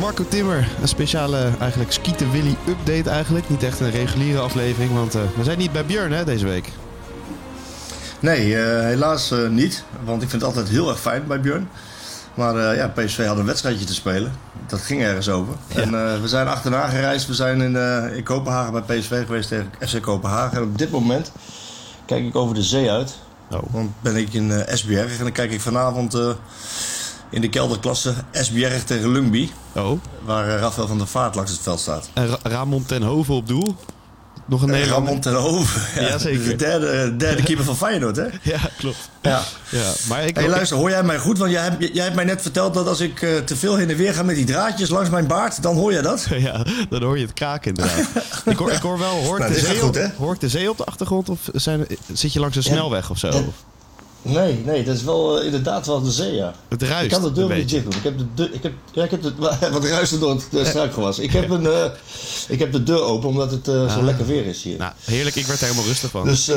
Marco 0.00 0.24
Timmer, 0.28 0.68
een 0.80 0.88
speciale 0.88 1.50
eigenlijk 1.60 1.92
Skieten 1.92 2.30
Willy 2.30 2.56
update 2.68 3.10
eigenlijk. 3.10 3.48
Niet 3.48 3.62
echt 3.62 3.80
een 3.80 3.90
reguliere 3.90 4.38
aflevering, 4.38 4.92
want 4.92 5.16
uh, 5.16 5.22
we 5.36 5.44
zijn 5.44 5.58
niet 5.58 5.72
bij 5.72 5.84
Björn 5.84 6.12
hè, 6.12 6.24
deze 6.24 6.46
week. 6.46 6.72
Nee, 8.20 8.48
uh, 8.48 8.80
helaas 8.80 9.32
uh, 9.32 9.48
niet. 9.48 9.84
Want 10.04 10.22
ik 10.22 10.28
vind 10.28 10.42
het 10.42 10.50
altijd 10.50 10.68
heel 10.68 10.88
erg 10.88 11.00
fijn 11.00 11.26
bij 11.26 11.40
Björn. 11.40 11.68
Maar 12.34 12.76
ja, 12.76 12.88
PSV 12.88 13.26
had 13.26 13.38
een 13.38 13.46
wedstrijdje 13.46 13.84
te 13.84 13.94
spelen. 13.94 14.32
Dat 14.66 14.80
ging 14.80 15.02
ergens 15.02 15.28
over. 15.28 15.54
Ja. 15.66 15.80
En 15.80 15.90
we 16.22 16.28
zijn 16.28 16.48
achterna 16.48 16.88
gereisd. 16.88 17.26
We 17.26 17.34
zijn 17.34 17.60
in, 17.60 17.76
in 18.16 18.22
Kopenhagen 18.22 18.72
bij 18.72 18.98
PSV 18.98 19.26
geweest 19.26 19.48
tegen 19.48 19.70
FC 19.80 20.00
Kopenhagen. 20.00 20.56
En 20.56 20.62
op 20.62 20.78
dit 20.78 20.90
moment 20.90 21.32
kijk 22.06 22.24
ik 22.24 22.36
over 22.36 22.54
de 22.54 22.62
zee 22.62 22.90
uit. 22.90 23.18
Oh. 23.50 23.62
Want 23.70 23.90
ben 24.00 24.16
ik 24.16 24.32
in 24.32 24.50
Esbjerg 24.50 25.18
en 25.18 25.22
dan 25.22 25.32
kijk 25.32 25.52
ik 25.52 25.60
vanavond 25.60 26.16
in 27.30 27.40
de 27.40 27.48
kelderklasse 27.48 28.14
Esbjerg 28.30 28.84
tegen 28.84 29.12
Lungby. 29.12 29.50
Oh. 29.74 30.00
Waar 30.24 30.58
Rafael 30.58 30.86
van 30.86 30.98
der 30.98 31.06
Vaart 31.06 31.34
langs 31.34 31.50
het 31.50 31.60
veld 31.60 31.80
staat. 31.80 32.08
En 32.12 32.26
Ra 32.26 32.38
Ramon 32.42 32.86
ten 32.86 33.02
Hoven 33.02 33.34
op 33.34 33.46
doel? 33.46 33.76
Nog 34.46 34.62
een 34.62 34.68
Nederlander. 34.68 35.06
Ramon 35.06 35.20
ten 35.20 35.34
Hoven. 35.34 36.04
Ja, 36.04 36.18
zeker. 36.18 36.44
De 36.44 36.56
derde, 36.56 37.16
derde 37.16 37.42
keeper 37.42 37.64
van 37.64 37.76
Feyenoord, 37.76 38.16
hè? 38.16 38.26
Ja, 38.52 38.58
klopt. 38.78 39.10
Ja. 39.22 39.42
ja 39.70 39.92
maar 40.08 40.24
ik 40.24 40.36
hey, 40.36 40.48
luister, 40.48 40.76
hoor 40.76 40.90
jij 40.90 41.02
mij 41.02 41.18
goed? 41.18 41.38
Want 41.38 41.50
jij 41.50 41.62
hebt, 41.62 41.94
jij 41.94 42.02
hebt 42.02 42.16
mij 42.16 42.24
net 42.24 42.42
verteld 42.42 42.74
dat 42.74 42.88
als 42.88 43.00
ik 43.00 43.22
uh, 43.22 43.38
te 43.38 43.56
veel 43.56 43.76
heen 43.76 43.90
en 43.90 43.96
weer 43.96 44.14
ga 44.14 44.22
met 44.22 44.36
die 44.36 44.44
draadjes 44.44 44.88
langs 44.88 45.10
mijn 45.10 45.26
baard, 45.26 45.62
dan 45.62 45.76
hoor 45.76 45.92
jij 45.92 46.02
dat? 46.02 46.26
Ja, 46.34 46.64
dan 46.88 47.02
hoor 47.02 47.18
je 47.18 47.24
het 47.24 47.34
kraken 47.34 47.74
inderdaad. 47.74 48.06
ik, 48.44 48.56
hoor, 48.56 48.70
ik 48.72 48.82
hoor 48.82 48.98
wel, 48.98 49.22
hoor 49.22 49.36
ik, 49.36 49.42
nou, 49.42 49.54
de 49.54 49.60
zee 49.60 49.78
goed, 49.78 49.96
op, 49.96 50.12
hoor 50.16 50.34
ik 50.34 50.40
de 50.40 50.48
zee 50.48 50.70
op 50.70 50.76
de 50.76 50.84
achtergrond 50.84 51.28
of 51.28 51.38
zijn, 51.52 51.86
zit 52.12 52.32
je 52.32 52.40
langs 52.40 52.56
een 52.56 52.62
snelweg 52.62 53.10
of 53.10 53.18
zo? 53.18 53.54
Nee, 54.24 54.62
nee, 54.64 54.84
dat 54.84 54.96
is 54.96 55.02
wel 55.02 55.38
uh, 55.38 55.44
inderdaad 55.44 55.86
wel 55.86 56.02
de 56.02 56.10
zee, 56.10 56.34
ja. 56.34 56.54
Het 56.68 56.82
ruist 56.82 57.04
Ik 57.04 57.10
kan 57.10 57.22
de 57.22 57.32
deur 57.32 57.56
niet 57.56 57.68
dicht 57.68 57.84
doen. 57.84 57.92
Ik 57.92 58.02
heb 58.02 58.18
de 58.18 58.26
deur, 58.34 58.52
ik 58.52 58.62
heb, 58.62 58.72
ja, 58.92 59.04
ik 59.04 59.10
heb 59.10 59.22
de, 59.22 59.32
wat 59.72 59.84
ruist 59.84 60.20
door 60.20 60.30
het 60.30 60.66
struikgewas. 60.66 61.18
Ik 61.18 61.30
heb, 61.32 61.50
een, 61.50 61.62
uh, 61.62 61.84
ik 62.48 62.58
heb 62.58 62.72
de 62.72 62.82
deur 62.82 63.02
open 63.02 63.28
omdat 63.28 63.50
het 63.50 63.68
uh, 63.68 63.74
zo 63.74 63.98
ah. 63.98 64.04
lekker 64.04 64.26
weer 64.26 64.46
is 64.46 64.62
hier. 64.62 64.78
Nou, 64.78 64.92
heerlijk. 65.04 65.36
Ik 65.36 65.46
werd 65.46 65.60
er 65.60 65.66
helemaal 65.66 65.86
rustig 65.86 66.10
van. 66.10 66.24
Dus 66.24 66.50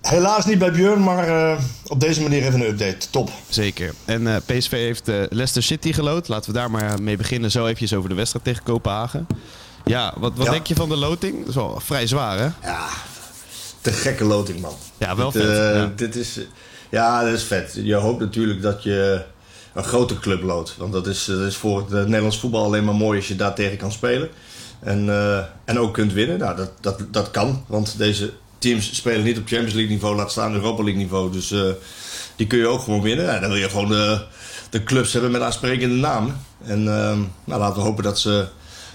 helaas 0.00 0.46
niet 0.46 0.58
bij 0.58 0.72
Björn, 0.72 1.02
maar 1.02 1.58
op 1.86 2.00
deze 2.00 2.22
manier 2.22 2.42
even 2.42 2.60
een 2.60 2.68
update. 2.68 3.10
Top. 3.10 3.30
Zeker. 3.48 3.94
En 4.04 4.42
PSV 4.46 4.70
heeft 4.70 5.06
Leicester 5.06 5.62
City 5.62 5.92
gelood. 5.92 6.28
Laten 6.28 6.52
we 6.52 6.58
daar 6.58 6.70
maar 6.70 7.02
mee 7.02 7.16
beginnen. 7.16 7.50
Zo 7.50 7.66
even 7.66 7.96
over 7.98 8.08
de 8.08 8.14
wedstrijd 8.14 8.44
tegen 8.44 8.62
Kopenhagen. 8.62 9.26
Ja, 9.84 10.14
wat, 10.16 10.32
wat 10.36 10.46
Ja. 10.46 10.52
denk 10.52 10.66
je 10.66 10.74
van 10.74 10.88
de 10.88 10.96
loting? 10.96 11.38
Dat 11.38 11.48
is 11.48 11.54
wel 11.54 11.80
vrij 11.84 12.06
zwaar, 12.06 12.38
hè? 12.38 12.68
Ja, 12.68 12.88
te 13.80 13.92
gekke 13.92 14.24
loting, 14.24 14.60
man. 14.60 14.74
Ja, 14.98 15.16
wel 15.16 15.30
dit, 15.30 15.42
vet. 15.42 15.50
eh, 15.50 15.74
ja. 15.74 15.92
Dit 15.96 16.16
is, 16.16 16.40
ja, 16.90 17.24
dat 17.24 17.32
is 17.32 17.42
vet. 17.42 17.78
Je 17.82 17.94
hoopt 17.94 18.20
natuurlijk 18.20 18.62
dat 18.62 18.82
je 18.82 19.22
een 19.74 19.84
grote 19.84 20.18
club 20.18 20.42
loodt. 20.42 20.74
Want 20.76 20.92
dat 20.92 21.06
is, 21.06 21.24
dat 21.24 21.40
is 21.40 21.56
voor 21.56 21.78
het 21.78 21.90
Nederlands 21.90 22.38
voetbal 22.38 22.64
alleen 22.64 22.84
maar 22.84 22.94
mooi 22.94 23.18
als 23.18 23.28
je 23.28 23.36
daar 23.36 23.54
tegen 23.54 23.76
kan 23.76 23.92
spelen. 23.92 24.28
En, 24.80 25.08
eh, 25.08 25.38
en 25.64 25.78
ook 25.78 25.94
kunt 25.94 26.12
winnen. 26.12 26.38
Nou, 26.38 26.56
dat, 26.56 26.70
dat, 26.80 27.00
dat 27.10 27.30
kan. 27.30 27.64
Want 27.66 27.98
deze 27.98 28.32
teams 28.58 28.96
spelen 28.96 29.24
niet 29.24 29.38
op 29.38 29.46
Champions 29.46 29.74
League 29.74 29.92
niveau, 29.92 30.16
laat 30.16 30.30
staan 30.30 30.54
Europa 30.54 30.82
League 30.82 31.02
niveau. 31.02 31.32
Dus 31.32 31.50
eh, 31.50 31.70
die 32.36 32.46
kun 32.46 32.58
je 32.58 32.66
ook 32.66 32.82
gewoon 32.82 33.02
winnen. 33.02 33.24
Ja, 33.24 33.38
dan 33.38 33.50
wil 33.50 33.58
je 33.58 33.68
gewoon 33.68 33.88
de, 33.88 34.24
de 34.70 34.82
clubs 34.82 35.12
hebben 35.12 35.30
met 35.30 35.40
aansprekende 35.40 35.94
namen. 35.94 36.36
En 36.64 36.78
ehm, 36.78 37.18
nou, 37.44 37.60
laten 37.60 37.76
we 37.76 37.88
hopen 37.88 38.04
dat 38.04 38.18
ze 38.18 38.46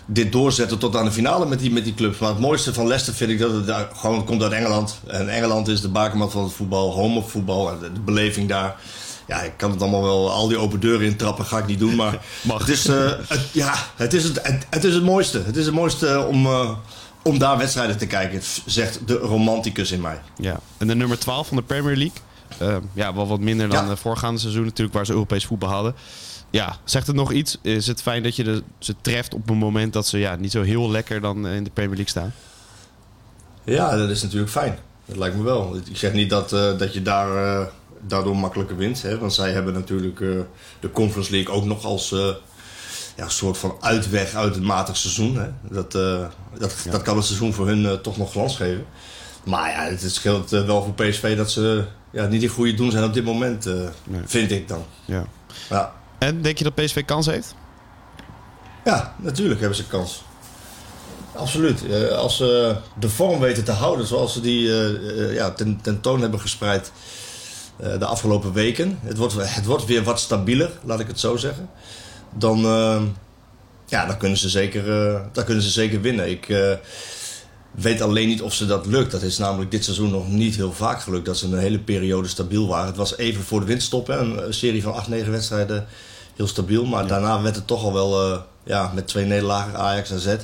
dit 0.05 0.31
doorzetten 0.31 0.77
tot 0.79 0.95
aan 0.95 1.05
de 1.05 1.11
finale 1.11 1.45
met 1.45 1.59
die, 1.59 1.71
met 1.71 1.83
die 1.83 1.93
clubs. 1.93 2.17
Maar 2.17 2.29
het 2.29 2.39
mooiste 2.39 2.73
van 2.73 2.87
Leicester 2.87 3.13
vind 3.13 3.31
ik 3.31 3.39
dat 3.39 3.51
het 3.51 3.67
daar 3.67 3.89
gewoon 3.95 4.25
komt 4.25 4.43
uit 4.43 4.51
Engeland. 4.51 4.99
En 5.07 5.29
Engeland 5.29 5.67
is 5.67 5.81
de 5.81 5.89
bakermat 5.89 6.31
van 6.31 6.43
het 6.43 6.53
voetbal, 6.53 6.91
home 6.91 7.19
of 7.19 7.31
voetbal, 7.31 7.79
de, 7.79 7.89
beleving 8.05 8.49
daar. 8.49 8.75
Ja, 9.27 9.41
ik 9.41 9.53
kan 9.57 9.71
het 9.71 9.81
allemaal 9.81 10.03
wel, 10.03 10.31
al 10.31 10.47
die 10.47 10.57
open 10.57 10.79
deuren 10.79 11.05
intrappen 11.05 11.45
ga 11.45 11.57
ik 11.57 11.65
niet 11.65 11.79
doen, 11.79 11.95
maar 11.95 12.17
Mag. 12.41 12.59
het 12.59 12.69
is, 12.69 12.85
eh, 12.87 13.11
het, 13.27 13.41
ja, 13.51 13.73
het, 13.95 14.13
is 14.13 14.23
het, 14.23 14.39
het, 14.43 14.65
het 14.69 14.83
is 14.83 14.93
het 14.93 15.03
mooiste. 15.03 15.41
Het 15.45 15.55
is 15.57 15.65
het 15.65 15.75
mooiste 15.75 16.25
om, 16.27 16.45
eh, 16.45 16.69
om 17.21 17.37
daar 17.39 17.57
wedstrijden 17.57 17.97
te 17.97 18.07
kijken, 18.07 18.41
zegt 18.65 18.99
de 19.07 19.13
romanticus 19.17 19.91
in 19.91 20.01
mij. 20.01 20.21
Ja. 20.37 20.59
En 20.77 20.87
de 20.87 20.95
nummer 20.95 21.19
12 21.19 21.47
van 21.47 21.57
de 21.57 21.63
Premier 21.63 21.95
League. 21.97 22.17
Eh, 22.57 22.75
ja, 22.93 23.13
wel 23.13 23.27
wat 23.27 23.39
minder 23.39 23.69
dan 23.69 23.83
Ja. 23.83 23.89
de 23.89 23.97
voorgaande 23.97 24.39
seizoen 24.39 24.63
natuurlijk, 24.63 24.95
waar 24.95 25.05
ze 25.05 25.11
Europees 25.11 25.45
voetbal 25.45 25.69
hadden. 25.69 25.95
Ja, 26.53 26.77
zegt 26.83 27.07
het 27.07 27.15
nog 27.15 27.31
iets? 27.31 27.57
Is 27.61 27.87
het 27.87 28.01
fijn 28.01 28.23
dat 28.23 28.35
je 28.35 28.43
de, 28.43 28.63
ze 28.79 28.95
treft 29.01 29.33
op 29.33 29.49
een 29.49 29.57
moment 29.57 29.93
dat 29.93 30.07
ze 30.07 30.17
ja, 30.17 30.35
niet 30.35 30.51
zo 30.51 30.61
heel 30.61 30.91
lekker 30.91 31.21
dan 31.21 31.47
in 31.47 31.63
de 31.63 31.69
Premier 31.69 31.95
League 31.95 32.09
staan? 32.09 32.33
Ja, 33.63 33.97
dat 33.97 34.09
is 34.09 34.21
natuurlijk 34.21 34.51
fijn. 34.51 34.77
Dat 35.05 35.17
lijkt 35.17 35.35
me 35.35 35.43
wel. 35.43 35.75
Ik 35.89 35.97
zeg 35.97 36.13
niet 36.13 36.29
dat, 36.29 36.53
eh, 36.53 36.77
dat 36.77 36.93
je 36.93 37.01
daar, 37.01 37.59
eh, 37.61 37.67
daardoor 38.07 38.35
makkelijker 38.37 38.75
wint. 38.77 39.01
Hè? 39.01 39.17
Want 39.17 39.33
zij 39.33 39.51
hebben 39.51 39.73
natuurlijk 39.73 40.19
eh, 40.21 40.29
de 40.79 40.91
Conference 40.91 41.31
League 41.31 41.53
ook 41.53 41.65
nog 41.65 41.85
als 41.85 42.11
eh, 42.11 42.27
ja, 43.17 43.29
soort 43.29 43.57
van 43.57 43.75
uitweg 43.79 44.33
uit 44.33 44.55
het 44.55 44.63
matig 44.63 44.97
seizoen. 44.97 45.35
Hè? 45.37 45.47
Dat, 45.71 45.95
eh, 45.95 46.25
dat, 46.57 46.75
dat 46.91 47.01
kan 47.01 47.15
het 47.17 47.25
seizoen 47.25 47.53
voor 47.53 47.67
hun 47.67 47.85
eh, 47.85 47.93
toch 47.93 48.17
nog 48.17 48.31
glans 48.31 48.55
geven. 48.55 48.85
Maar 49.43 49.69
ja, 49.69 49.83
het 49.83 50.11
scheelt 50.11 50.53
eh, 50.53 50.65
wel 50.65 50.83
voor 50.83 50.93
PSV 51.07 51.37
dat 51.37 51.51
ze 51.51 51.83
ja, 52.11 52.25
niet 52.25 52.43
in 52.43 52.49
goede 52.49 52.73
doen 52.73 52.91
zijn 52.91 53.03
op 53.03 53.13
dit 53.13 53.23
moment, 53.23 53.65
eh, 53.65 53.73
Nee. 54.03 54.21
vind 54.25 54.51
ik 54.51 54.67
dan. 54.67 54.83
Ja. 55.05 55.25
Ja. 55.69 55.93
En 56.23 56.41
denk 56.41 56.57
je 56.57 56.63
dat 56.63 56.75
PSV 56.75 57.05
kans 57.05 57.25
heeft? 57.25 57.55
Ja, 58.85 59.15
natuurlijk 59.17 59.59
hebben 59.59 59.77
ze 59.77 59.87
kans. 59.87 60.23
Absoluut. 61.35 61.87
Eh, 61.87 62.07
als 62.07 62.37
ze 62.37 62.75
de 62.99 63.09
vorm 63.09 63.39
weten 63.39 63.63
te 63.63 63.71
houden 63.71 64.05
zoals 64.05 64.33
ze 64.33 64.41
die 64.41 64.69
eh, 64.69 65.29
eh, 65.29 65.33
ja, 65.33 65.51
ten, 65.51 66.01
toon 66.01 66.21
hebben 66.21 66.39
gespreid 66.39 66.91
de 67.99 68.05
afgelopen 68.05 68.53
weken. 68.53 68.99
Het 69.01 69.17
wordt, 69.17 69.33
het 69.37 69.65
wordt 69.65 69.85
weer 69.85 70.03
wat 70.03 70.19
stabieler, 70.19 70.71
laat 70.83 70.99
ik 70.99 71.07
het 71.07 71.19
zo 71.19 71.37
zeggen. 71.37 71.69
Dan, 72.37 72.65
eh, 72.65 73.01
ja, 73.85 74.05
dan, 74.05 74.17
kunnen, 74.17 74.37
ze 74.37 74.49
zeker, 74.49 74.83
dan 75.31 75.43
kunnen 75.43 75.63
ze 75.63 75.69
zeker 75.69 76.01
winnen. 76.01 76.29
Ik 76.29 76.77
weet 77.71 78.01
alleen 78.01 78.27
niet 78.27 78.41
of 78.41 78.53
ze 78.53 78.65
dat 78.65 78.85
lukt. 78.85 79.11
Dat 79.11 79.21
is 79.21 79.37
namelijk 79.37 79.71
dit 79.71 79.83
seizoen 79.83 80.11
nog 80.11 80.27
niet 80.27 80.55
heel 80.55 80.73
vaak 80.73 81.01
gelukt. 81.01 81.25
Dat 81.25 81.37
ze 81.37 81.45
een 81.45 81.57
hele 81.57 81.79
periode 81.79 82.27
stabiel 82.27 82.67
waren. 82.67 82.87
Het 82.87 82.97
was 82.97 83.17
even 83.17 83.43
voor 83.43 83.65
de 83.65 83.77
een, 84.05 84.45
een 84.45 84.53
serie 84.53 84.83
van 84.83 84.93
8, 84.93 85.07
9 85.07 85.31
wedstrijden 85.31 85.87
heel 86.35 86.47
stabiel. 86.47 86.85
Maar 86.85 87.07
daarna 87.07 87.41
werd 87.41 87.55
het 87.55 87.67
toch 87.67 87.83
al 87.83 87.93
wel 87.93 88.31
eh, 88.31 88.39
ja, 88.63 88.91
met 88.95 89.07
twee 89.07 89.25
nederlagen, 89.25 89.77
Ajax 89.77 90.11
en 90.11 90.19
Z. 90.19 90.35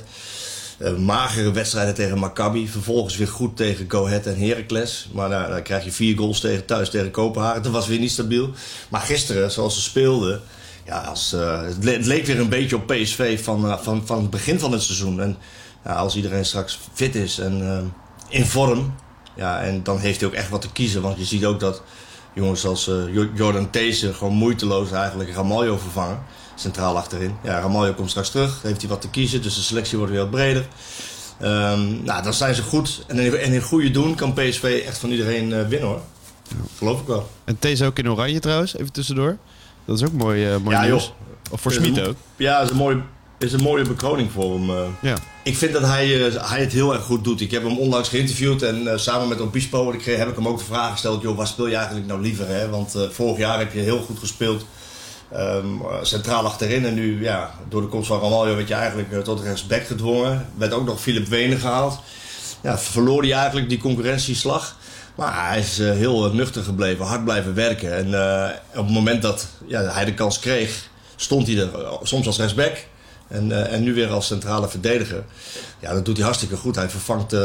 Eh, 0.78 0.96
magere 0.96 1.52
wedstrijden 1.52 1.94
tegen 1.94 2.18
Maccabi. 2.18 2.68
Vervolgens 2.68 3.16
weer 3.16 3.28
goed 3.28 3.56
tegen 3.56 3.84
Go 3.88 4.06
Ahead 4.06 4.26
en 4.26 4.38
Heracles. 4.38 5.08
Maar 5.12 5.28
daar, 5.28 5.62
krijg 5.62 5.84
je 5.84 5.92
vier 5.92 6.16
goals 6.16 6.40
tegen, 6.40 6.64
thuis 6.64 6.90
tegen 6.90 7.10
Kopenhagen. 7.10 7.62
Dat 7.62 7.72
was 7.72 7.86
weer 7.86 7.98
niet 7.98 8.10
stabiel. 8.10 8.50
Maar 8.88 9.00
gisteren, 9.00 9.50
zoals 9.50 9.74
ze 9.74 9.80
speelden... 9.80 10.40
Ja, 10.86 10.98
als, 11.00 11.32
eh, 11.32 11.62
het, 11.62 11.84
le- 11.84 11.92
het 11.92 12.06
leek 12.06 12.26
weer 12.26 12.40
een 12.40 12.48
beetje 12.48 12.76
op 12.76 12.86
PSV 12.86 13.44
van, 13.44 13.78
van, 13.82 14.06
van 14.06 14.20
het 14.20 14.30
begin 14.30 14.58
van 14.58 14.72
het 14.72 14.82
seizoen. 14.82 15.20
En 15.20 15.36
ja, 15.84 15.94
als 15.94 16.16
iedereen 16.16 16.44
straks 16.44 16.78
fit 16.92 17.14
is 17.14 17.38
en 17.38 17.92
in 18.28 18.46
vorm... 18.46 18.94
Ja, 19.36 19.60
en 19.60 19.82
dan 19.82 19.98
heeft 19.98 20.20
hij 20.20 20.28
ook 20.28 20.34
echt 20.34 20.48
wat 20.48 20.60
te 20.60 20.72
kiezen. 20.72 21.02
Want 21.02 21.18
je 21.18 21.24
ziet 21.24 21.44
ook 21.44 21.60
dat 21.60 21.82
jongens 22.34 22.66
als 22.66 22.88
eh, 22.88 23.14
Jo- 23.14 23.28
Jordan 23.34 23.70
Theesen... 23.70 24.14
gewoon 24.14 24.32
moeiteloos 24.34 24.90
eigenlijk 24.92 25.34
Ramaljo 25.34 25.76
vervangen. 25.78 26.22
Centraal 26.54 26.96
achterin. 26.96 27.34
Ja, 27.42 27.60
Ramaljo 27.60 27.92
komt 27.92 28.10
straks 28.10 28.30
terug. 28.30 28.62
Heeft 28.62 28.80
hij 28.80 28.90
wat 28.90 29.00
te 29.00 29.08
kiezen. 29.10 29.42
Dus 29.42 29.54
de 29.54 29.60
selectie 29.60 29.96
wordt 29.98 30.12
weer 30.12 30.20
wat 30.22 30.30
breder. 30.30 30.66
Ehm, 31.40 32.04
nou, 32.04 32.22
dan 32.22 32.34
zijn 32.34 32.54
ze 32.54 32.62
goed. 32.62 33.04
En 33.06 33.18
in, 33.18 33.36
en 33.36 33.52
in 33.52 33.62
goede 33.62 33.90
doen 33.90 34.14
kan 34.14 34.32
PSV 34.32 34.82
echt 34.86 34.98
van 34.98 35.10
iedereen 35.10 35.52
eh, 35.52 35.66
winnen 35.66 35.88
hoor. 35.88 36.00
Geloof 36.78 37.00
ik 37.00 37.06
wel. 37.06 37.30
En 37.44 37.58
These 37.58 37.84
ook 37.84 37.98
in 37.98 38.10
oranje 38.10 38.38
trouwens, 38.40 38.76
even 38.76 38.92
tussendoor. 38.92 39.36
Dat 39.84 39.96
is 39.98 40.04
ook 40.06 40.12
mooi, 40.12 40.46
eh 40.46 40.56
mooi 40.56 40.76
Ja, 40.76 40.82
nieuws. 40.82 41.04
joh. 41.04 41.12
Of 41.52 41.60
voor 41.60 41.72
Smit 41.72 42.06
ook. 42.06 42.14
Ja, 42.36 42.60
is 42.60 42.70
een, 42.70 42.76
mooi, 42.76 43.02
is 43.40 43.52
een 43.52 43.62
mooie 43.62 43.84
bekroning 43.84 44.30
voor 44.32 44.54
hem. 44.54 44.70
eh. 44.70 44.86
Ja. 45.02 45.16
Ik 45.42 45.56
vind 45.56 45.72
dat 45.72 45.82
hij, 45.82 46.26
eh, 46.26 46.50
hij 46.50 46.60
het 46.60 46.72
heel 46.72 46.92
erg 46.94 47.02
goed 47.02 47.24
doet. 47.24 47.40
Ik 47.40 47.50
heb 47.50 47.62
hem 47.62 47.78
onlangs 47.78 48.08
geïnterviewd 48.08 48.62
en 48.62 48.86
eh, 48.92 48.98
samen 48.98 49.28
met 49.28 49.40
Obispo 49.40 49.90
ik 49.92 50.04
heb 50.04 50.28
ik 50.28 50.34
hem 50.34 50.48
ook 50.48 50.58
de 50.58 50.64
vraag 50.64 50.90
gesteld: 50.90 51.22
joh, 51.22 51.36
waar 51.36 51.46
speel 51.46 51.66
je 51.66 51.76
eigenlijk 51.76 52.06
nou 52.06 52.20
liever? 52.20 52.48
Hè? 52.48 52.68
Want 52.68 52.94
vorig 53.10 53.38
jaar 53.38 53.58
heb 53.58 53.72
je 53.72 53.80
heel 53.80 53.98
goed 54.00 54.18
gespeeld. 54.18 54.64
ehm, 55.32 55.66
centraal 56.02 56.44
achterin 56.44 56.86
en 56.86 56.94
nu, 56.94 57.22
ja, 57.22 57.54
door 57.68 57.80
de 57.80 57.86
komst 57.88 58.08
van 58.08 58.20
Ramaljo 58.20 58.56
werd 58.56 58.68
je 58.68 58.74
eigenlijk 58.74 59.24
tot 59.24 59.40
rechtsback 59.42 59.86
gedwongen. 59.86 60.46
Werd 60.56 60.72
ook 60.72 60.86
nog 60.86 61.00
Philip 61.00 61.26
Wenen 61.26 61.58
gehaald. 61.58 62.00
Ja, 62.62 62.78
verloor 62.78 63.22
hij 63.22 63.32
eigenlijk 63.32 63.68
die 63.68 63.78
concurrentieslag. 63.78 64.76
Maar 65.14 65.48
hij 65.48 65.58
is 65.58 65.78
heel 65.78 66.32
nuchter 66.34 66.62
gebleven, 66.62 67.04
hard 67.06 67.24
blijven 67.24 67.54
werken. 67.54 67.96
En 67.96 68.06
op 68.74 68.84
het 68.84 68.94
moment 68.94 69.22
dat 69.22 69.46
ja, 69.66 69.82
hij 69.82 70.04
de 70.04 70.14
kans 70.14 70.38
kreeg, 70.38 70.88
stond 71.16 71.46
hij 71.46 71.56
er 71.58 71.68
soms 72.02 72.26
als 72.26 72.36
rechtsback. 72.38 72.86
En, 73.30 73.50
uh, 73.50 73.72
en 73.72 73.82
nu 73.82 73.94
weer 73.94 74.08
als 74.08 74.26
centrale 74.26 74.68
verdediger. 74.68 75.24
Ja, 75.78 75.92
dat 75.92 76.04
doet 76.04 76.16
hij 76.16 76.24
hartstikke 76.24 76.56
goed. 76.56 76.74
Hij 76.76 76.90
vervangt 76.90 77.32
uh, 77.32 77.40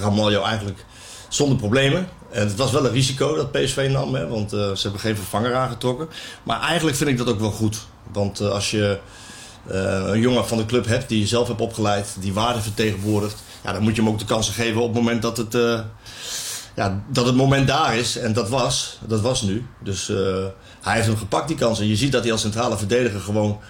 Ramaljo 0.00 0.42
eigenlijk 0.42 0.84
zonder 1.28 1.56
problemen. 1.56 2.08
En 2.30 2.46
het 2.46 2.56
was 2.56 2.70
wel 2.70 2.84
een 2.84 2.92
risico 2.92 3.36
dat 3.36 3.52
PSV 3.52 3.88
nam, 3.92 4.14
hè, 4.14 4.28
want 4.28 4.50
ze 4.50 4.78
hebben 4.82 5.00
geen 5.00 5.16
vervanger 5.16 5.54
aangetrokken. 5.54 6.08
Maar 6.42 6.60
eigenlijk 6.60 6.96
vind 6.96 7.10
ik 7.10 7.18
dat 7.18 7.28
ook 7.28 7.40
wel 7.40 7.50
goed. 7.50 7.86
Want 8.12 8.40
als 8.40 8.70
je 8.70 8.98
een 9.66 10.20
jongen 10.20 10.46
van 10.46 10.58
de 10.58 10.66
club 10.66 10.86
hebt 10.86 11.08
die 11.08 11.20
je 11.20 11.26
zelf 11.26 11.48
hebt 11.48 11.60
opgeleid, 11.60 12.16
die 12.20 12.32
waarde 12.32 12.60
vertegenwoordigt, 12.60 13.42
ja, 13.64 13.72
dan 13.72 13.82
moet 13.82 13.96
je 13.96 14.02
hem 14.02 14.10
ook 14.10 14.18
de 14.18 14.24
kansen 14.24 14.54
geven 14.54 14.80
op 14.80 14.86
het 14.86 14.96
moment 14.96 15.22
dat 15.22 15.36
het, 15.36 15.52
ja, 16.74 17.02
dat 17.08 17.26
het 17.26 17.34
moment 17.34 17.68
daar 17.68 17.96
is. 17.96 18.16
En 18.16 18.32
dat 18.32 18.48
was, 18.48 18.98
dat 19.06 19.20
was 19.20 19.42
nu. 19.42 19.66
Dus 19.82 20.06
hij 20.82 20.94
heeft 20.94 21.06
hem 21.06 21.16
gepakt, 21.16 21.48
die 21.48 21.56
kansen. 21.56 21.86
Je 21.86 21.96
ziet 21.96 22.12
dat 22.12 22.22
hij 22.22 22.32
als 22.32 22.40
centrale 22.40 22.76
verdediger 22.76 23.20
gewoon 23.20 23.60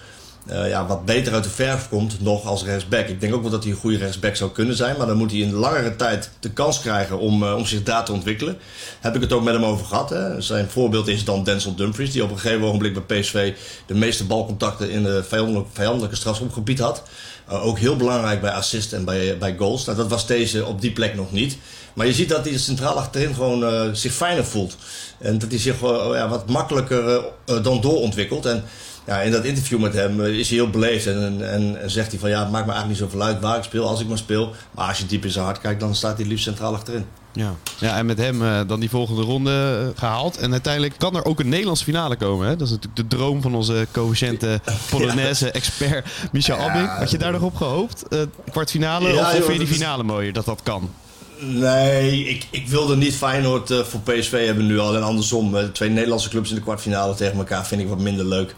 uh, 0.50 0.68
ja, 0.68 0.86
wat 0.86 1.04
beter 1.04 1.32
uit 1.32 1.44
de 1.44 1.50
verf 1.50 1.88
komt 1.88 2.20
nog 2.20 2.44
als 2.44 2.64
rechtsback. 2.64 3.06
Ik 3.06 3.20
denk 3.20 3.34
ook 3.34 3.42
wel 3.42 3.50
dat 3.50 3.62
hij 3.62 3.72
een 3.72 3.78
goede 3.78 3.96
rechtsback 3.96 4.36
zou 4.36 4.50
kunnen 4.50 4.76
zijn. 4.76 4.96
Maar 4.96 5.06
dan 5.06 5.16
moet 5.16 5.30
hij 5.30 5.40
in 5.40 5.52
langere 5.52 5.96
tijd 5.96 6.30
de 6.40 6.50
kans 6.50 6.80
krijgen 6.80 7.18
om, 7.18 7.42
uh, 7.42 7.54
om 7.54 7.66
zich 7.66 7.82
daar 7.82 8.04
te 8.04 8.12
ontwikkelen. 8.12 8.58
Heb 9.00 9.14
ik 9.14 9.20
het 9.20 9.32
ook 9.32 9.42
met 9.42 9.54
hem 9.54 9.64
over 9.64 9.86
gehad. 9.86 10.10
Hè. 10.10 10.40
Zijn 10.40 10.68
voorbeeld 10.68 11.08
is 11.08 11.24
dan 11.24 11.44
Denzel 11.44 11.74
Dumfries. 11.74 12.12
Die 12.12 12.22
op 12.22 12.30
een 12.30 12.38
gegeven 12.38 12.66
ogenblik 12.66 13.06
bij 13.06 13.20
PSV 13.20 13.54
de 13.86 13.94
meeste 13.94 14.24
balcontacten 14.24 14.90
in 14.90 15.02
de 15.02 15.24
vijandelijke, 15.24 15.68
vijandelijke 15.72 16.16
strafschopgebied 16.16 16.78
had. 16.78 17.02
Uh, 17.50 17.66
ook 17.66 17.78
heel 17.78 17.96
belangrijk 17.96 18.40
bij 18.40 18.50
assist 18.50 18.92
en 18.92 19.04
bij, 19.04 19.38
bij 19.38 19.54
goals. 19.58 19.84
Nou, 19.84 19.98
dat 19.98 20.08
was 20.08 20.26
deze 20.26 20.66
op 20.66 20.80
die 20.80 20.92
plek 20.92 21.14
nog 21.14 21.32
niet. 21.32 21.56
Maar 21.94 22.06
je 22.06 22.12
ziet 22.12 22.28
dat 22.28 22.44
hij 22.44 22.58
centraal 22.58 22.94
achterin 22.94 23.34
gewoon 23.34 23.96
zich 23.96 24.12
fijner 24.12 24.44
voelt. 24.44 24.76
En 25.18 25.38
dat 25.38 25.50
hij 25.50 25.58
zich 25.58 25.80
ja, 25.80 26.28
wat 26.28 26.48
makkelijker 26.48 27.24
dan 27.44 27.80
doorontwikkelt. 27.80 28.46
En 28.46 28.64
ja, 29.06 29.20
in 29.20 29.30
dat 29.30 29.44
interview 29.44 29.80
met 29.80 29.94
hem 29.94 30.20
eh, 30.20 30.38
is 30.38 30.48
hij 30.48 30.58
heel 30.58 30.70
beleefd 30.70 31.06
en, 31.06 31.50
en, 31.50 31.80
en, 31.82 31.90
zegt 31.90 32.10
hij 32.10 32.20
van 32.20 32.30
ja, 32.30 32.40
het 32.40 32.50
maakt 32.50 32.66
me 32.66 32.72
eigenlijk 32.72 33.00
niet 33.00 33.10
zoveel 33.10 33.26
uit 33.26 33.40
waar 33.40 33.56
ik 33.56 33.62
speel, 33.62 33.88
als 33.88 34.00
ik 34.00 34.08
maar 34.08 34.18
speel. 34.18 34.54
Maar 34.70 34.88
als 34.88 34.98
je 34.98 35.06
diep 35.06 35.24
in 35.24 35.30
zijn 35.30 35.44
hart 35.44 35.60
kijkt, 35.60 35.80
dan 35.80 35.94
staat 35.94 36.18
hij 36.18 36.26
liefst 36.26 36.44
centraal 36.44 36.74
achterin. 36.74 37.04
Ja, 37.32 37.54
ja 37.78 37.96
en 37.96 38.06
met 38.06 38.18
hem 38.18 38.42
uh, 38.42 38.60
dan 38.66 38.80
die 38.80 38.90
volgende 38.90 39.22
ronde 39.22 39.82
uh, 39.82 39.98
gehaald. 39.98 40.36
En 40.36 40.52
uiteindelijk 40.52 40.94
kan 40.98 41.16
er 41.16 41.24
ook 41.24 41.40
een 41.40 41.48
Nederlandse 41.48 41.84
finale 41.84 42.16
komen. 42.16 42.48
Hè? 42.48 42.56
Dat 42.56 42.66
is 42.66 42.72
natuurlijk 42.72 43.10
de 43.10 43.16
droom 43.16 43.42
van 43.42 43.54
onze 43.54 43.86
coëfficiënte 43.92 44.60
Polonaise-expert 44.90 46.06
Michel 46.32 46.56
ja, 46.56 46.68
Abing. 46.68 46.88
Had 46.88 47.10
je 47.10 47.18
daar 47.18 47.32
nog 47.32 47.42
op 47.42 47.56
gehoopt? 47.56 48.02
Uh, 48.10 48.20
kwartfinale? 48.50 49.08
Ja, 49.08 49.14
of 49.14 49.32
joh, 49.32 49.44
vind 49.44 49.52
je 49.52 49.66
die 49.66 49.74
finale 49.74 50.02
mooier 50.02 50.32
dat 50.32 50.44
dat 50.44 50.60
kan? 50.62 50.90
Nee, 51.38 52.28
ik, 52.28 52.46
ik 52.50 52.68
wilde 52.68 52.96
niet 52.96 53.16
Feyenoord 53.16 53.72
voor 53.84 54.00
PSV 54.00 54.46
hebben 54.46 54.66
nu 54.66 54.78
al. 54.78 54.96
En 54.96 55.02
andersom, 55.02 55.72
twee 55.72 55.90
Nederlandse 55.90 56.28
clubs 56.28 56.48
in 56.48 56.54
de 56.54 56.62
kwartfinale 56.62 57.14
tegen 57.14 57.38
elkaar 57.38 57.66
vind 57.66 57.80
ik 57.80 57.88
wat 57.88 57.98
minder 58.00 58.24
leuk. 58.24 58.54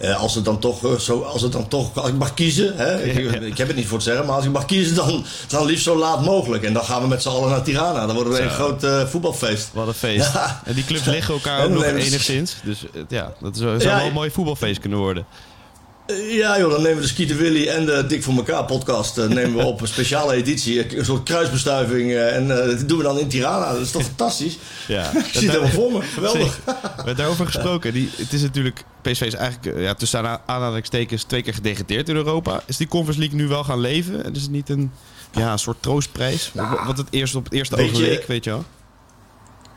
Uh, 0.00 0.20
als 0.20 0.34
het 0.34 0.44
dan 0.44 0.58
toch 0.58 0.84
uh, 0.84 0.98
zo, 0.98 1.22
als 1.22 1.42
het 1.42 1.52
dan 1.52 1.68
toch, 1.68 1.96
als 1.96 2.08
ik 2.08 2.14
mag 2.14 2.34
kiezen, 2.34 2.76
hè, 2.76 3.02
ik, 3.10 3.42
ik, 3.42 3.58
heb 3.58 3.66
het 3.66 3.76
niet 3.76 3.86
voor 3.86 3.98
te 3.98 4.04
zeggen, 4.04 4.26
maar 4.26 4.34
als 4.34 4.44
ik 4.44 4.52
mag 4.52 4.64
kiezen, 4.64 4.94
dan, 4.94 5.24
dan 5.48 5.66
liefst 5.66 5.84
zo 5.84 5.96
laat 5.96 6.24
mogelijk. 6.24 6.64
En 6.64 6.72
dan 6.72 6.84
gaan 6.84 7.02
we 7.02 7.08
met 7.08 7.22
z'n 7.22 7.28
allen 7.28 7.50
naar 7.50 7.62
Tirana. 7.62 8.06
Dan 8.06 8.14
wordt 8.14 8.30
het 8.30 8.38
een 8.38 8.50
groot 8.50 8.84
uh, 8.84 9.06
voetbalfeest. 9.06 9.70
Wat 9.72 9.86
een 9.86 9.94
feest. 9.94 10.32
Ja. 10.32 10.62
En 10.64 10.74
die 10.74 10.84
clubs 10.84 11.04
liggen 11.16 11.34
elkaar 11.34 11.64
ook 11.64 11.70
nog 11.70 11.84
enigszins. 11.84 12.56
Dus 12.62 12.84
ja, 13.08 13.32
dat 13.40 13.56
zou, 13.56 13.80
zou 13.80 13.92
ja, 13.92 13.96
wel 13.96 14.06
een 14.06 14.12
mooi 14.12 14.30
voetbalfeest 14.30 14.80
kunnen 14.80 14.98
worden. 14.98 15.26
Ja 16.06 16.58
joh, 16.58 16.70
dan 16.70 16.82
nemen 16.82 16.96
we 16.96 17.02
de 17.02 17.08
Skeeter 17.08 17.36
Willy 17.36 17.68
en 17.68 17.86
de 17.86 18.06
Dik 18.06 18.22
voor 18.22 18.34
elkaar 18.34 18.64
podcast 18.64 19.18
uh, 19.18 19.26
nemen 19.26 19.56
we 19.56 19.64
op 19.64 19.80
een 19.80 19.88
speciale 19.88 20.34
editie. 20.42 20.98
Een 20.98 21.04
soort 21.04 21.22
kruisbestuiving. 21.22 22.14
En 22.14 22.48
dat 22.48 22.88
doen 22.88 22.98
we 22.98 23.04
dan 23.04 23.18
in 23.18 23.28
Tirana. 23.28 23.72
Dat 23.72 23.80
is 23.80 23.90
toch 23.90 24.02
fantastisch? 24.02 24.58
Ja. 24.88 25.10
Ik 25.18 25.24
zie 25.32 25.50
het 25.50 25.50
helemaal 25.50 25.68
voor 25.68 25.92
me. 25.92 26.02
Geweldig. 26.02 26.60
We 26.64 26.72
hebben 26.96 27.16
daarover 27.16 27.46
gesproken. 27.46 27.92
Die, 27.92 28.10
het 28.16 28.32
is 28.32 28.42
natuurlijk... 28.42 28.84
PSV 29.02 29.20
is 29.20 29.34
eigenlijk 29.34 29.78
ja, 29.78 29.94
tussen 29.94 30.40
aanhalingstekens 30.46 31.22
twee 31.22 31.42
keer 31.42 31.54
gedegradeerd 31.54 32.08
in 32.08 32.16
Europa. 32.16 32.62
Is 32.66 32.76
die 32.76 32.88
Conference 32.88 33.20
League 33.20 33.38
nu 33.38 33.48
wel 33.48 33.64
gaan 33.64 33.80
leven? 33.80 34.24
En 34.24 34.34
is 34.34 34.42
het 34.42 34.50
niet 34.50 34.68
een, 34.68 34.92
ja, 35.32 35.52
een 35.52 35.58
soort 35.58 35.82
troostprijs? 35.82 36.50
Nou, 36.54 36.86
wat 36.86 36.98
het 36.98 37.06
eerst 37.10 37.34
op 37.34 37.44
het 37.44 37.52
eerste 37.52 37.76
oog 37.76 37.92
leek, 37.92 38.26
weet 38.26 38.44
je 38.44 38.50
wel? 38.50 38.64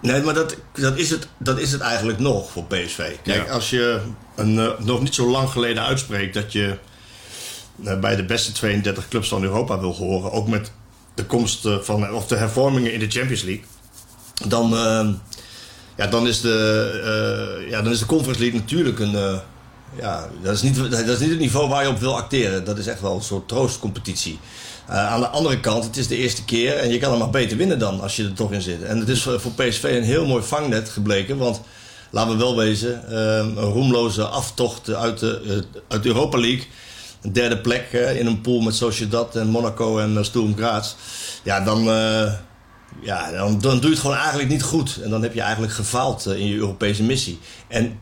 Nee, 0.07 0.21
maar 0.21 0.33
dat, 0.33 0.55
dat, 0.73 0.97
is 0.97 1.09
het, 1.09 1.27
dat 1.37 1.59
is 1.59 1.71
het 1.71 1.81
eigenlijk 1.81 2.19
nog 2.19 2.51
voor 2.51 2.63
PSV. 2.63 3.15
Kijk, 3.23 3.45
ja. 3.45 3.53
als 3.53 3.69
je 3.69 3.99
een, 4.35 4.55
uh, 4.55 4.69
nog 4.79 5.01
niet 5.01 5.15
zo 5.15 5.29
lang 5.29 5.49
geleden 5.49 5.83
uitspreekt 5.83 6.33
dat 6.33 6.51
je 6.51 6.77
uh, 7.83 7.99
bij 7.99 8.15
de 8.15 8.25
beste 8.25 8.51
32 8.51 9.07
clubs 9.07 9.27
van 9.27 9.43
Europa 9.43 9.79
wil 9.79 9.93
horen, 9.93 10.31
ook 10.31 10.47
met 10.47 10.71
de 11.13 11.25
komst 11.25 11.65
uh, 11.65 11.77
van, 11.79 12.13
of 12.13 12.27
de 12.27 12.35
hervormingen 12.35 12.93
in 12.93 12.99
de 12.99 13.09
Champions 13.09 13.41
League, 13.41 13.63
dan, 14.47 14.69
ja, 15.97 16.07
dan, 16.07 16.27
is, 16.27 16.41
de, 16.41 17.65
ja, 17.69 17.81
dan 17.81 17.91
is 17.91 17.99
de 17.99 18.05
Conference 18.05 18.41
League 18.41 18.59
natuurlijk 18.59 18.99
een. 18.99 19.39
ja, 19.99 20.29
dat 20.41 20.53
is, 20.53 20.61
niet, 20.61 20.75
dat 20.91 21.07
is 21.07 21.19
niet 21.19 21.29
het 21.29 21.39
niveau 21.39 21.69
waar 21.69 21.83
je 21.83 21.89
op 21.89 21.99
wil 21.99 22.15
acteren. 22.15 22.63
Dat 22.65 22.77
is 22.77 22.87
echt 22.87 23.01
wel 23.01 23.15
een 23.15 23.21
soort 23.21 23.47
troostcompetitie. 23.47 24.39
Uh, 24.89 25.11
aan 25.11 25.19
de 25.19 25.27
andere 25.27 25.59
kant, 25.59 25.83
het 25.83 25.97
is 25.97 26.07
de 26.07 26.15
eerste 26.15 26.45
keer 26.45 26.77
en 26.77 26.89
je 26.89 26.97
kan 26.97 27.11
er 27.11 27.17
maar 27.17 27.29
beter 27.29 27.57
winnen 27.57 27.79
dan 27.79 28.01
als 28.01 28.15
je 28.15 28.23
er 28.23 28.33
toch 28.33 28.51
in 28.51 28.61
zit. 28.61 28.83
En 28.83 28.99
het 28.99 29.09
is 29.09 29.21
voor 29.21 29.51
PSV 29.55 29.83
een 29.83 30.03
heel 30.03 30.25
mooi 30.25 30.43
vangnet 30.43 30.89
gebleken, 30.89 31.37
want 31.37 31.61
laten 32.11 32.31
we 32.31 32.37
wel 32.37 32.55
wezen, 32.55 33.03
uh, 33.09 33.37
een 33.37 33.55
roemloze 33.55 34.23
aftocht 34.23 34.93
uit 34.93 35.19
de, 35.19 35.41
uh, 35.45 35.81
uit 35.87 36.03
de 36.03 36.09
Europa 36.09 36.37
League. 36.37 36.67
Een 37.21 37.33
derde 37.33 37.57
plek 37.57 37.91
in 37.91 38.25
een 38.25 38.41
pool 38.41 38.59
met 38.59 38.75
Sociedad 38.75 39.35
en 39.35 39.47
Monaco 39.47 39.99
en 39.99 40.25
Sturm 40.25 40.55
Graz. 40.57 40.95
Ja, 41.43 41.59
dan, 41.59 41.83
ja 43.01 43.31
dan, 43.31 43.59
dan 43.59 43.79
doe 43.79 43.81
je 43.81 43.89
het 43.89 43.99
gewoon 43.99 44.15
eigenlijk 44.15 44.49
niet 44.49 44.63
goed. 44.63 44.99
En 45.03 45.09
dan 45.09 45.21
heb 45.21 45.33
je 45.33 45.41
eigenlijk 45.41 45.73
gefaald 45.73 46.25
in 46.25 46.47
je 46.47 46.55
Europese 46.55 47.03
missie. 47.03 47.39
En 47.67 47.99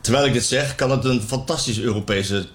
terwijl 0.00 0.26
ik 0.26 0.32
dit 0.32 0.44
zeg, 0.44 0.74
kan 0.74 0.90
het 0.90 1.04
een 1.04 1.22
fantastisch 1.22 1.80
Europese, 1.80 2.46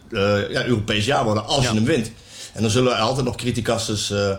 ja, 0.49 0.65
Europees 0.65 1.05
jaar 1.05 1.23
worden 1.23 1.45
als 1.45 1.63
ja. 1.63 1.69
je 1.69 1.75
hem 1.75 1.85
wint. 1.85 2.11
En 2.55 2.61
dan 2.61 2.71
zullen 2.71 2.91
er 2.91 2.99
altijd 2.99 3.25
nog 3.25 3.35
criticasters 3.35 4.11
uh, 4.11 4.29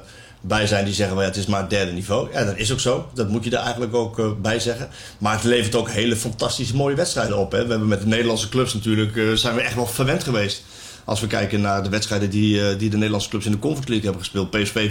bij 0.41 0.67
zijn 0.67 0.85
die 0.85 0.95
zeggen: 0.95 1.17
well, 1.17 1.25
ja, 1.25 1.31
het 1.31 1.41
is 1.41 1.47
maar 1.47 1.61
het 1.61 1.71
derde 1.71 1.93
niveau. 1.93 2.33
Ja, 2.33 2.45
dat 2.45 2.57
is 2.57 2.73
ook 2.73 2.81
zo. 2.81 3.11
Dat 3.15 3.29
moet 3.29 3.45
je 3.45 3.51
er 3.51 3.63
eigenlijk 3.63 3.95
ook 3.95 4.19
uh, 4.19 4.31
bij 4.41 4.61
zeggen. 4.61 4.89
Maar 5.19 5.35
het 5.35 5.45
levert 5.45 5.75
ook 5.75 5.91
hele 5.91 6.17
fantastische 6.17 6.77
mooie 6.77 6.95
wedstrijden 6.95 7.39
op. 7.39 7.53
Hè. 7.53 7.65
We 7.65 7.71
hebben 7.71 7.89
met 7.89 8.01
de 8.01 8.07
Nederlandse 8.07 8.49
clubs 8.49 8.75
natuurlijk 8.75 9.15
uh, 9.15 9.33
zijn 9.33 9.55
we 9.55 9.61
echt 9.61 9.75
wel 9.75 9.87
verwend 9.87 10.25
geweest. 10.25 10.63
Als 11.05 11.21
we 11.21 11.27
kijken 11.27 11.61
naar 11.61 11.83
de 11.83 11.89
wedstrijden 11.89 12.31
die, 12.31 12.77
die 12.77 12.91
de 12.91 12.97
Nederlandse 12.97 13.29
clubs 13.29 13.47
in 13.47 13.53
de 13.53 13.59
Conference 13.59 13.91
League 13.91 14.11
hebben 14.11 14.25
gespeeld. 14.25 14.51
PSV 14.51 14.91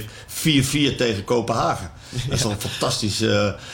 4-4 0.93 0.95
tegen 0.95 1.23
Kopenhagen. 1.23 1.91
Dat 2.09 2.37
is 2.37 2.41
toch 2.47 2.55
fantastisch 2.57 3.23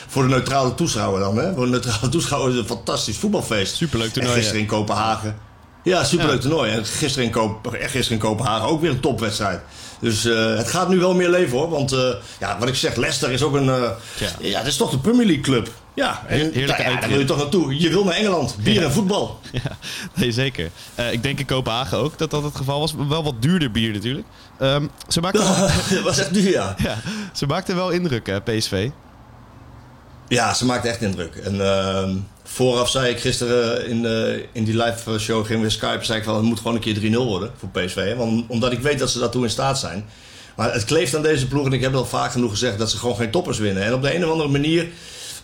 voor 0.06 0.22
de 0.22 0.28
neutrale 0.28 0.74
toeschouwer 0.74 1.20
dan. 1.20 1.38
Hè? 1.38 1.54
Voor 1.54 1.64
de 1.64 1.70
neutrale 1.70 2.08
toeschouwer 2.08 2.50
is 2.50 2.56
het 2.56 2.70
een 2.70 2.76
fantastisch 2.76 3.16
voetbalfeest. 3.16 3.74
Superleuk 3.74 4.12
toernooi. 4.12 4.34
En 4.34 4.38
gisteren 4.38 4.62
in 4.62 4.68
Kopenhagen. 4.68 5.51
Ja, 5.82 6.04
superleuk 6.04 6.40
toernooi. 6.40 6.70
En 6.70 6.86
gisteren 6.86 7.26
in, 7.26 7.32
Koop, 7.32 7.76
gisteren 7.80 8.10
in 8.10 8.18
Kopenhagen 8.18 8.68
ook 8.68 8.80
weer 8.80 8.90
een 8.90 9.00
topwedstrijd. 9.00 9.60
Dus 10.02 10.24
uh, 10.24 10.56
het 10.56 10.68
gaat 10.68 10.88
nu 10.88 10.98
wel 10.98 11.14
meer 11.14 11.28
leven 11.28 11.58
hoor. 11.58 11.68
Want 11.68 11.92
uh, 11.92 12.00
ja, 12.40 12.58
wat 12.58 12.68
ik 12.68 12.74
zeg, 12.74 12.96
Leicester 12.96 13.30
is 13.30 13.42
ook 13.42 13.54
een. 13.54 13.66
Uh, 13.66 13.90
ja. 14.18 14.28
ja, 14.40 14.58
het 14.58 14.66
is 14.66 14.76
toch 14.76 14.90
de 14.90 14.98
Premier 14.98 15.26
League 15.26 15.42
club. 15.42 15.70
Ja, 15.94 16.22
en, 16.26 16.38
Heerlijke 16.52 16.82
ja, 16.82 17.00
daar 17.00 17.08
wil 17.08 17.18
je 17.18 17.24
toch 17.24 17.36
naartoe. 17.36 17.80
Je 17.80 17.88
wil 17.88 18.04
naar 18.04 18.14
Engeland. 18.14 18.56
Bier 18.62 18.74
ja. 18.74 18.82
en 18.82 18.92
voetbal. 18.92 19.40
Ja, 19.52 19.76
nee, 20.14 20.32
zeker. 20.32 20.70
ik 21.10 21.22
denk 21.22 21.38
in 21.38 21.46
Kopenhagen 21.46 21.98
ook 21.98 22.18
dat 22.18 22.30
dat 22.30 22.42
het 22.42 22.56
geval 22.56 22.80
was. 22.80 22.94
Wel 23.08 23.24
wat 23.24 23.42
duurder 23.42 23.70
bier 23.70 23.92
natuurlijk. 23.92 24.26
Um, 24.60 24.90
ze 25.08 25.20
maakte 25.20 25.38
dat 25.94 26.02
was 26.02 26.18
echt 26.18 26.34
duur, 26.34 26.50
ja. 26.50 26.74
ja. 26.82 26.98
Ze 27.32 27.46
maakte 27.46 27.74
wel 27.74 27.90
indruk, 27.90 28.26
hè, 28.26 28.40
PSV. 28.40 28.88
Ja, 30.32 30.54
ze 30.54 30.64
maakte 30.64 30.88
echt 30.88 31.00
indruk. 31.00 31.34
En 31.36 31.60
ehm, 31.60 32.16
vooraf 32.44 32.90
zei 32.90 33.10
ik 33.10 33.20
gisteren 33.20 33.86
in, 33.86 34.04
uh, 34.04 34.44
in 34.52 34.64
die 34.64 34.76
live 34.76 35.18
show, 35.18 35.46
gingen 35.46 35.62
we 35.62 35.70
Skype, 35.70 36.04
zei 36.04 36.18
ik 36.18 36.24
van 36.24 36.34
het 36.34 36.44
moet 36.44 36.58
gewoon 36.58 36.74
een 36.74 36.80
keer 36.80 37.12
3-0 37.12 37.16
worden 37.16 37.50
voor 37.56 37.68
PSV. 37.68 38.16
Want, 38.16 38.44
omdat 38.48 38.72
ik 38.72 38.80
weet 38.80 38.98
dat 38.98 39.10
ze 39.10 39.18
daartoe 39.18 39.44
in 39.44 39.50
staat 39.50 39.78
zijn. 39.78 40.04
Maar 40.56 40.72
het 40.72 40.84
kleeft 40.84 41.16
aan 41.16 41.22
deze 41.22 41.48
ploeg 41.48 41.66
en 41.66 41.72
ik 41.72 41.80
heb 41.80 41.94
al 41.94 42.06
vaak 42.06 42.32
genoeg 42.32 42.50
gezegd 42.50 42.78
dat 42.78 42.90
ze 42.90 42.98
gewoon 42.98 43.16
geen 43.16 43.30
toppers 43.30 43.58
winnen. 43.58 43.82
En 43.82 43.94
op 43.94 44.02
de 44.02 44.14
een 44.14 44.24
of 44.24 44.30
andere 44.30 44.48
manier 44.48 44.88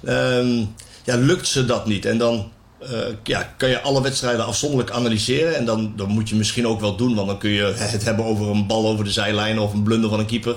um, 0.08 0.74
ja, 1.04 1.16
lukt 1.16 1.46
ze 1.46 1.64
dat 1.64 1.86
niet. 1.86 2.04
En 2.04 2.18
dan 2.18 2.50
uh, 2.82 2.98
ja, 3.22 3.54
kan 3.56 3.68
je 3.68 3.80
alle 3.80 4.02
wedstrijden 4.02 4.46
afzonderlijk 4.46 4.90
analyseren. 4.90 5.56
En 5.56 5.64
dan, 5.64 5.92
dan 5.96 6.08
moet 6.08 6.28
je 6.28 6.36
misschien 6.36 6.66
ook 6.66 6.80
wel 6.80 6.96
doen, 6.96 7.14
want 7.14 7.28
dan 7.28 7.38
kun 7.38 7.50
je 7.50 7.72
het 7.76 8.04
hebben 8.04 8.24
over 8.24 8.48
een 8.48 8.66
bal 8.66 8.86
over 8.86 9.04
de 9.04 9.10
zijlijn 9.10 9.58
of 9.58 9.72
een 9.72 9.82
blunder 9.82 10.10
van 10.10 10.18
een 10.18 10.26
keeper. 10.26 10.56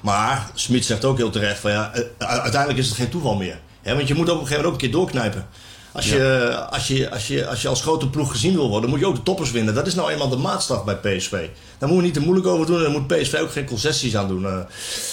Maar 0.00 0.50
Smit 0.54 0.84
zegt 0.84 1.04
ook 1.04 1.16
heel 1.16 1.30
terecht 1.30 1.58
van 1.58 1.70
ja, 1.70 1.92
uiteindelijk 2.18 2.78
is 2.78 2.86
het 2.86 2.96
geen 2.96 3.08
toeval 3.08 3.36
meer. 3.36 3.58
He, 3.82 3.94
want 3.94 4.08
je 4.08 4.14
moet 4.14 4.28
op 4.28 4.40
een 4.40 4.46
gegeven 4.46 4.56
moment 4.56 4.66
ook 4.66 4.82
een 4.82 4.90
keer 4.90 4.98
doorknijpen. 4.98 5.46
Als 5.92 6.08
je, 6.08 6.54
als, 6.70 6.86
je, 6.86 7.10
als, 7.10 7.26
je, 7.26 7.46
als 7.46 7.62
je 7.62 7.68
als 7.68 7.82
grote 7.82 8.08
ploeg 8.08 8.30
gezien 8.30 8.54
wil 8.54 8.68
worden, 8.68 8.90
moet 8.90 9.00
je 9.00 9.06
ook 9.06 9.14
de 9.14 9.22
toppers 9.22 9.50
winnen. 9.50 9.74
Dat 9.74 9.86
is 9.86 9.94
nou 9.94 10.10
eenmaal 10.10 10.28
de 10.28 10.36
maatstaf 10.36 10.84
bij 10.84 10.96
PSV. 10.96 11.30
Daar 11.30 11.48
moeten 11.78 11.96
we 11.96 12.02
niet 12.02 12.14
te 12.14 12.20
moeilijk 12.20 12.46
over 12.46 12.66
doen 12.66 12.76
en 12.76 12.82
daar 12.82 12.92
moet 12.92 13.06
PSV 13.06 13.34
ook 13.40 13.52
geen 13.52 13.64
concessies 13.64 14.16
aan 14.16 14.28
doen. 14.28 14.42
Uh, 14.42 14.58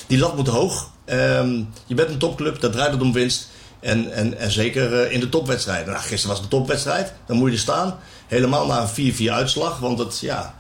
die 0.08 0.18
lat 0.18 0.36
moet 0.36 0.48
hoog. 0.48 0.90
Um, 1.06 1.70
je 1.86 1.96
bent 1.96 2.10
een 2.10 2.18
topclub, 2.18 2.60
dat 2.60 2.72
draait 2.72 2.92
het 2.92 3.02
om 3.02 3.14
winst. 3.14 3.50
En, 3.80 4.12
en, 4.12 4.38
en 4.38 4.52
zeker 4.52 5.06
uh, 5.06 5.12
in 5.12 5.20
de 5.20 5.30
topwedstrijden. 5.30 5.94
Nou, 5.94 6.04
gisteren 6.04 6.36
was 6.36 6.42
de 6.42 6.50
topwedstrijd, 6.50 7.14
dan 7.26 7.38
moet 7.38 7.50
je 7.50 7.56
er 7.56 7.62
staan. 7.62 8.00
Helemaal 8.28 8.66
na 8.66 8.88
een 8.96 9.14
4-4 9.14 9.32
uitslag. 9.32 9.80
Want 9.80 10.00
het, 10.00 10.20
ja, 10.20 10.56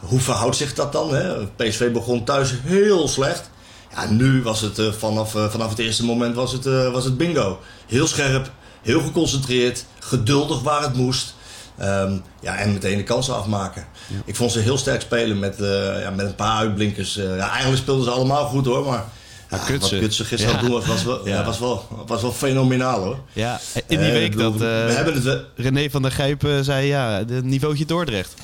hoe 0.00 0.20
verhoudt 0.20 0.56
zich 0.56 0.74
dat 0.74 0.92
dan? 0.92 1.14
Hè? 1.14 1.46
PSV 1.46 1.92
begon 1.92 2.24
thuis 2.24 2.54
heel 2.64 3.08
slecht. 3.08 3.50
Ja, 3.94 4.10
nu 4.10 4.42
was 4.42 4.60
het 4.60 4.78
uh, 4.78 4.92
vanaf, 4.92 5.34
uh, 5.34 5.48
vanaf 5.48 5.68
het 5.70 5.78
eerste 5.78 6.04
moment 6.04 6.34
was 6.34 6.52
het, 6.52 6.66
uh, 6.66 6.92
was 6.92 7.04
het 7.04 7.16
bingo. 7.16 7.60
Heel 7.86 8.06
scherp, 8.06 8.50
heel 8.82 9.00
geconcentreerd, 9.00 9.84
geduldig 9.98 10.62
waar 10.62 10.82
het 10.82 10.94
moest. 10.94 11.34
Ehm, 11.78 12.12
ja, 12.40 12.56
en 12.56 12.72
meteen 12.72 12.96
de 12.96 13.02
kansen 13.02 13.36
afmaken. 13.36 13.84
Ik 14.24 14.36
vond 14.36 14.52
ze 14.52 14.58
heel 14.58 14.78
sterk 14.78 15.00
spelen 15.00 15.38
met, 15.38 15.60
eh, 15.60 16.00
ja, 16.02 16.10
met 16.10 16.26
een 16.26 16.34
paar 16.34 16.56
uitblinkers. 16.58 17.16
Eh, 17.16 17.36
ja, 17.36 17.48
eigenlijk 17.50 17.82
speelden 17.82 18.04
ze 18.04 18.10
allemaal 18.10 18.46
goed 18.46 18.66
hoor, 18.66 18.84
maar 18.86 19.04
ja, 19.50 19.56
Gutsen. 19.58 19.90
wat 19.96 20.00
Gutsen 20.04 20.24
gisteren 20.26 20.54
Ja. 20.54 20.60
doen 20.60 20.70
was, 20.70 20.86
was, 20.86 21.04
wel, 21.04 21.28
ja. 21.28 21.44
Was, 21.44 21.58
wel, 21.58 22.04
was 22.06 22.22
wel 22.22 22.32
fenomenaal 22.32 23.02
hoor. 23.02 23.18
Ja, 23.32 23.60
in 23.86 23.98
die 23.98 24.06
Eh, 24.08 24.12
week 24.12 24.30
bedoel, 24.30 24.50
dat 24.50 24.60
we 24.60 24.86
eh, 24.88 24.94
hebben 24.94 25.22
het, 25.22 25.44
René 25.56 25.90
van 25.90 26.02
der 26.02 26.12
Gijpen 26.12 26.64
zei, 26.64 26.86
ja, 26.86 27.08
het 27.28 27.44
niveautje 27.44 27.84
Dordrecht. 27.86 28.34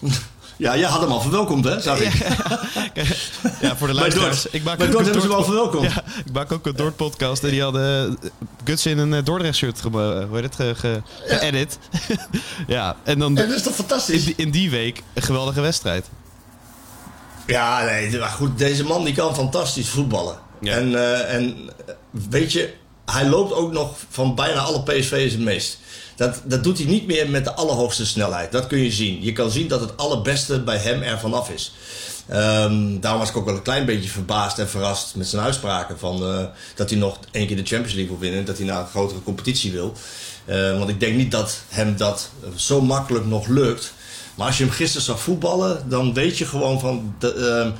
ja, 0.56 0.76
jij 0.76 0.88
had 0.88 1.00
hem 1.00 1.10
al 1.10 1.20
verwelkomd 1.20 1.64
hè, 1.64 1.80
zag 1.80 2.00
ik. 2.00 2.12
Ja, 3.60 3.76
voor 3.78 3.86
de 3.86 3.94
luisteraars. 3.94 4.46
Ik 4.46 4.62
maak 4.64 4.78
Bij 4.78 4.90
Dort 4.90 5.04
hebben 5.04 5.22
ze 5.22 5.28
hem 5.28 5.36
al 5.36 5.44
verwelkomd. 5.44 5.92
Ja, 5.92 6.04
ik 6.24 6.32
maak 6.32 6.52
ook 6.52 6.66
een 6.66 6.76
Dort 6.76 6.96
podcast 6.96 7.42
en 7.42 7.50
die 7.50 7.62
hadden 7.62 8.18
eh, 8.20 8.30
Guts 8.64 8.86
in 8.86 8.98
een 8.98 9.14
eh, 9.14 9.24
Dordrecht 9.24 9.56
shirt 9.56 9.80
ge, 9.80 9.88
hoe 10.28 10.28
heet 10.32 10.42
het, 10.42 10.54
ge, 10.54 10.74
ge, 10.76 11.02
geëdit. 11.26 11.78
ja, 12.66 12.96
en 13.02 13.18
dan 13.18 13.38
En 13.38 13.48
dat 13.48 13.56
is 13.56 13.62
toch 13.62 13.72
in 13.72 13.78
fantastisch? 13.78 14.24
die, 14.24 14.34
in 14.36 14.50
die 14.50 14.70
week 14.70 15.02
een 15.14 15.22
geweldige 15.22 15.60
wedstrijd. 15.60 16.06
Ja, 17.46 17.84
nee, 17.84 18.18
maar 18.18 18.28
goed, 18.28 18.58
deze 18.58 18.84
man 18.84 19.04
die 19.04 19.14
kan 19.14 19.34
fantastisch 19.34 19.88
voetballen. 19.88 20.38
Ja. 20.60 20.76
En, 20.76 20.94
eh, 20.94 21.34
en 21.34 21.56
eh, 21.86 21.94
weet 22.10 22.52
je, 22.52 22.74
hij 23.04 23.28
loopt 23.28 23.52
ook 23.52 23.72
nog 23.72 23.96
van 24.08 24.34
bijna 24.34 24.60
alle 24.60 24.82
PSV's 24.82 25.32
het 25.32 25.40
meest. 25.40 25.78
Dat, 26.16 26.40
dat 26.44 26.64
doet 26.64 26.78
hij 26.78 26.86
niet 26.86 27.06
meer 27.06 27.30
met 27.30 27.44
de 27.44 27.54
allerhoogste 27.54 28.06
snelheid. 28.06 28.52
Dat 28.52 28.66
kun 28.66 28.78
je 28.78 28.92
zien. 28.92 29.22
Je 29.22 29.32
kan 29.32 29.50
zien 29.50 29.68
dat 29.68 29.80
het 29.80 29.96
allerbeste 29.96 30.60
bij 30.60 30.76
hem 30.76 31.02
er 31.02 31.18
vanaf 31.18 31.50
is. 31.50 31.72
Ehm, 32.28 33.00
daarom 33.00 33.20
was 33.20 33.28
ik 33.28 33.36
ook 33.36 33.44
wel 33.44 33.54
een 33.54 33.62
klein 33.62 33.86
beetje 33.86 34.08
verbaasd 34.08 34.58
en 34.58 34.68
verrast 34.68 35.14
met 35.14 35.26
zijn 35.26 35.42
uitspraken. 35.42 35.98
Van, 35.98 36.22
eh, 36.22 36.44
dat 36.74 36.90
hij 36.90 36.98
nog 36.98 37.18
één 37.30 37.46
keer 37.46 37.56
de 37.56 37.64
Champions 37.64 37.94
League 37.94 38.10
wil 38.10 38.18
winnen. 38.18 38.40
En 38.40 38.46
dat 38.46 38.56
hij 38.56 38.66
naar 38.66 38.80
een 38.80 38.86
grotere 38.86 39.22
competitie 39.22 39.72
wil. 39.72 39.92
Eh, 40.44 40.78
want 40.78 40.88
ik 40.88 41.00
denk 41.00 41.16
niet 41.16 41.30
dat 41.30 41.58
hem 41.68 41.96
dat 41.96 42.30
zo 42.56 42.80
makkelijk 42.80 43.26
nog 43.26 43.46
lukt. 43.46 43.92
Maar 44.34 44.46
als 44.46 44.58
je 44.58 44.64
hem 44.64 44.72
gisteren 44.72 45.02
zag 45.06 45.20
voetballen, 45.20 45.88
dan 45.88 46.14
weet 46.14 46.38
je 46.38 46.46
gewoon 46.46 46.80
van. 46.80 47.14
De, 47.18 47.32
ehm, 47.34 47.70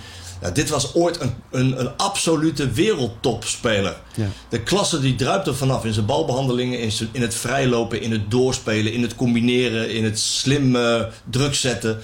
ja, 0.45 0.51
dit 0.51 0.69
was 0.69 0.95
ooit 0.95 1.21
een, 1.21 1.35
een, 1.51 1.81
een 1.81 1.97
absolute 1.97 2.71
wereldtopspeler. 2.71 3.97
Ja. 4.15 4.29
De 4.49 4.63
klasse 4.63 5.01
die 5.01 5.15
druipt 5.15 5.47
er 5.47 5.57
vanaf 5.57 5.85
in 5.85 5.93
zijn 5.93 6.07
balbehandelingen, 6.07 6.79
in, 6.79 6.93
zijn, 6.93 7.09
in 7.13 7.23
het 7.23 7.35
vrijlopen, 7.35 8.01
in 8.01 8.13
het 8.13 8.31
doorspelen, 8.31 8.93
in 8.93 9.03
het 9.03 9.15
combineren, 9.15 9.91
in 9.91 10.05
het 10.05 10.19
slim 10.19 10.77
druk 11.31 11.55
zetten. 11.55 12.01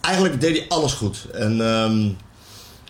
Eigenlijk 0.00 0.40
deed 0.40 0.56
hij 0.56 0.68
alles 0.68 0.92
goed. 0.92 1.26
En 1.32 1.60
ehm, 1.60 2.08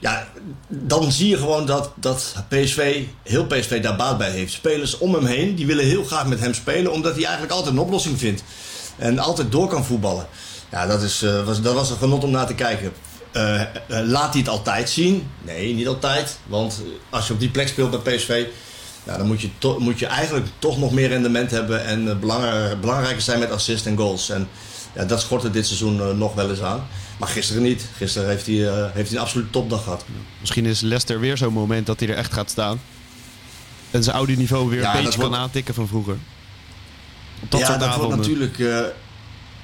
ja, 0.01 0.29
dan 0.69 1.13
zie 1.13 1.29
je 1.29 1.37
gewoon 1.37 1.67
dat, 1.67 1.91
dat 1.95 2.35
PSV, 2.49 3.05
heel 3.23 3.47
PSV 3.47 3.83
daar 3.83 3.97
baat 3.97 4.19
bij 4.19 4.31
heeft. 4.31 4.53
Spelers 4.53 4.99
om 4.99 5.15
hem 5.15 5.25
heen, 5.25 5.55
die 5.55 5.67
willen 5.67 5.85
heel 5.85 6.05
graag 6.05 6.27
met 6.27 6.41
hem 6.41 6.55
spelen, 6.55 6.93
omdat 6.93 7.15
hij 7.15 7.23
eigenlijk 7.25 7.53
altijd 7.53 7.75
een 7.75 7.81
oplossing 7.81 8.19
vindt. 8.19 8.43
En 8.97 9.19
altijd 9.19 9.53
door 9.53 9.69
kan 9.69 9.85
voetballen. 9.85 10.27
Ja, 10.71 10.87
dat, 10.87 11.03
is, 11.03 11.23
eh, 11.23 11.45
was, 11.45 11.63
dat 11.63 11.75
was 11.75 11.91
een 11.91 11.97
genot 11.97 12.25
om 12.25 12.31
naar 12.31 12.47
te 12.47 12.55
kijken. 12.55 12.93
Eh, 13.37 13.61
eh, 13.61 13.69
laat 13.89 14.31
hij 14.33 14.41
het 14.41 14.49
altijd 14.51 14.91
zien? 14.91 15.29
Nee, 15.43 15.75
niet 15.75 15.89
altijd. 15.89 16.39
Want 16.47 16.83
als 17.11 17.27
je 17.27 17.33
op 17.33 17.41
die 17.41 17.49
plek 17.49 17.69
speelt 17.69 18.03
bij 18.05 18.17
PSV, 18.17 18.45
ja, 19.05 19.17
dan 19.17 19.27
moet 19.27 19.41
je, 19.41 19.49
to- 19.59 19.79
moet 19.79 19.99
je 19.99 20.07
eigenlijk 20.07 20.47
toch 20.59 20.79
nog 20.79 20.93
meer 20.93 21.09
rendement 21.09 21.51
hebben 21.51 21.85
en 21.85 22.09
eh, 22.11 22.17
belangrijk, 22.17 22.81
belangrijker 22.81 23.23
zijn 23.23 23.39
met 23.39 23.51
assist 23.51 23.87
en 23.87 23.97
goals. 23.97 24.31
En 24.31 24.49
ja, 24.95 25.05
dat 25.05 25.21
schort 25.21 25.45
er 25.45 25.53
dit 25.53 25.67
seizoen 25.67 26.01
eh, 26.01 26.11
nog 26.11 26.35
wel 26.35 26.51
eens 26.51 26.61
aan. 26.63 26.87
Maar 27.19 27.29
gisteren 27.29 27.63
niet. 27.63 27.87
Gisteren 27.97 28.29
heeft 28.29 28.47
hij, 28.47 28.69
eh, 28.69 28.85
heeft 28.93 29.09
hij 29.09 29.19
een 29.19 29.25
absolute 29.25 29.51
topdag 29.51 29.83
gehad. 29.83 30.05
Misschien 30.41 30.67
is 30.67 30.81
Leicester 30.81 31.21
weer 31.21 31.37
zo'n 31.37 31.53
moment 31.53 31.87
dat 31.87 32.01
hij 32.01 32.09
er 32.09 32.17
echt 32.17 32.33
gaat 32.33 32.51
staan. 32.51 32.81
En 33.91 34.03
zijn 34.03 34.17
oude 34.17 34.37
niveau 34.37 34.69
weer 34.69 34.81
Ja, 34.81 34.97
een 34.97 35.03
beetje 35.03 35.19
wordt- 35.19 35.33
kan 35.33 35.41
aantikken 35.43 35.75
van 35.75 35.89
vroeger. 35.89 36.17
Op 37.43 37.51
dat 37.51 37.61
ja, 37.61 37.67
soort 37.67 37.81
dat 37.81 37.89
avonden. 37.89 38.17
wordt 38.17 38.29
natuurlijk. 38.29 38.95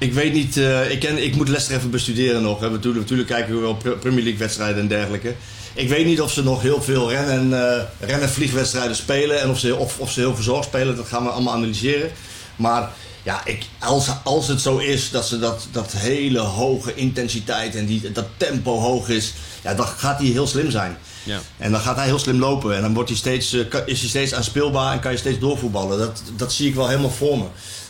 Ik 0.02 0.12
weet 0.12 0.32
niet. 0.32 0.56
eh, 0.56 0.90
ik, 0.90 1.00
ken, 1.00 1.22
ik 1.24 1.36
moet 1.36 1.48
Leicester 1.48 1.76
even 1.76 1.90
bestuderen 1.90 2.42
nog. 2.42 2.60
Hè. 2.60 2.66
We 2.66 2.72
Natuurlijk, 2.72 3.00
natuurlijk 3.02 3.28
kijken 3.28 3.54
we 3.54 3.60
wel 3.60 3.74
Pre- 3.74 3.96
Premier 3.96 4.22
League 4.22 4.38
wedstrijden 4.40 4.80
en 4.80 4.88
dergelijke. 4.88 5.34
Ik 5.74 5.88
weet 5.88 6.06
niet 6.06 6.20
of 6.20 6.32
ze 6.32 6.42
nog 6.42 6.62
heel 6.62 6.82
veel 6.82 7.10
ren- 7.10 7.30
en, 7.30 7.52
eh, 7.76 7.82
ren- 8.00 8.20
en 8.22 8.28
vliegwedstrijden 8.28 8.96
spelen. 8.96 9.40
En 9.40 9.50
of 9.50 9.58
ze, 9.58 9.76
of, 9.76 9.98
of 9.98 10.10
ze 10.12 10.20
heel 10.20 10.34
verzorgd 10.34 10.64
spelen. 10.64 10.96
Dat 10.96 11.06
gaan 11.06 11.24
we 11.24 11.30
allemaal 11.30 11.54
analyseren. 11.54 12.10
Maar 12.56 12.90
ja, 13.22 13.40
ik, 13.44 13.62
als, 13.78 14.06
als 14.24 14.48
het 14.48 14.60
zo 14.60 14.78
is 14.78 15.10
dat 15.10 15.26
ze 15.26 15.38
dat, 15.38 15.66
dat 15.72 15.92
hele 15.96 16.38
hoge 16.38 16.94
intensiteit 16.94 17.74
en 17.74 17.86
die, 17.86 18.12
dat 18.12 18.26
tempo 18.36 18.78
hoog 18.78 19.08
is. 19.08 19.32
Ja, 19.62 19.74
dan 19.74 19.86
gaat 19.86 20.18
hij 20.18 20.26
heel 20.28 20.46
slim 20.46 20.70
zijn. 20.70 20.96
Ja. 21.24 21.40
En 21.58 21.72
dan 21.72 21.80
gaat 21.80 21.96
hij 21.96 22.04
heel 22.06 22.18
slim 22.18 22.38
lopen. 22.38 22.76
En 22.76 22.82
dan 22.82 22.94
wordt 22.94 23.08
hij 23.08 23.18
steeds, 23.18 23.52
eh, 23.52 23.60
is 23.84 24.00
hij 24.00 24.08
steeds 24.08 24.34
aanspeelbaar 24.34 24.92
en 24.92 25.00
kan 25.00 25.12
je 25.12 25.18
steeds 25.18 25.38
doorvoetballen. 25.38 25.98
Dat, 25.98 26.22
dat 26.36 26.52
zie 26.52 26.68
ik 26.68 26.74
wel 26.74 26.88
helemaal 26.88 27.10
voor 27.10 27.38
me. 27.38 27.44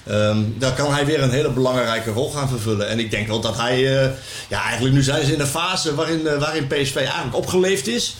Ehm 0.07 0.39
daar 0.59 0.73
kan 0.73 0.93
hij 0.93 1.07
weer 1.07 1.23
een 1.23 1.31
hele 1.31 1.51
belangrijke 1.51 2.11
rol 2.11 2.31
gaan 2.31 2.49
vervullen. 2.49 2.89
En 2.89 2.99
ik 2.99 3.11
denk 3.11 3.27
wel 3.27 3.41
dat 3.41 3.57
hij... 3.57 3.75
eh, 4.03 4.11
ja, 4.49 4.63
eigenlijk 4.63 4.95
nu 4.95 5.03
zijn 5.03 5.25
ze 5.27 5.33
in 5.33 5.41
een 5.41 5.47
fase 5.47 5.95
waarin, 5.95 6.27
eh, 6.27 6.39
waarin 6.39 6.67
PSV 6.67 6.97
eigenlijk 6.97 7.37
opgeleefd 7.37 7.87
is. 7.87 8.17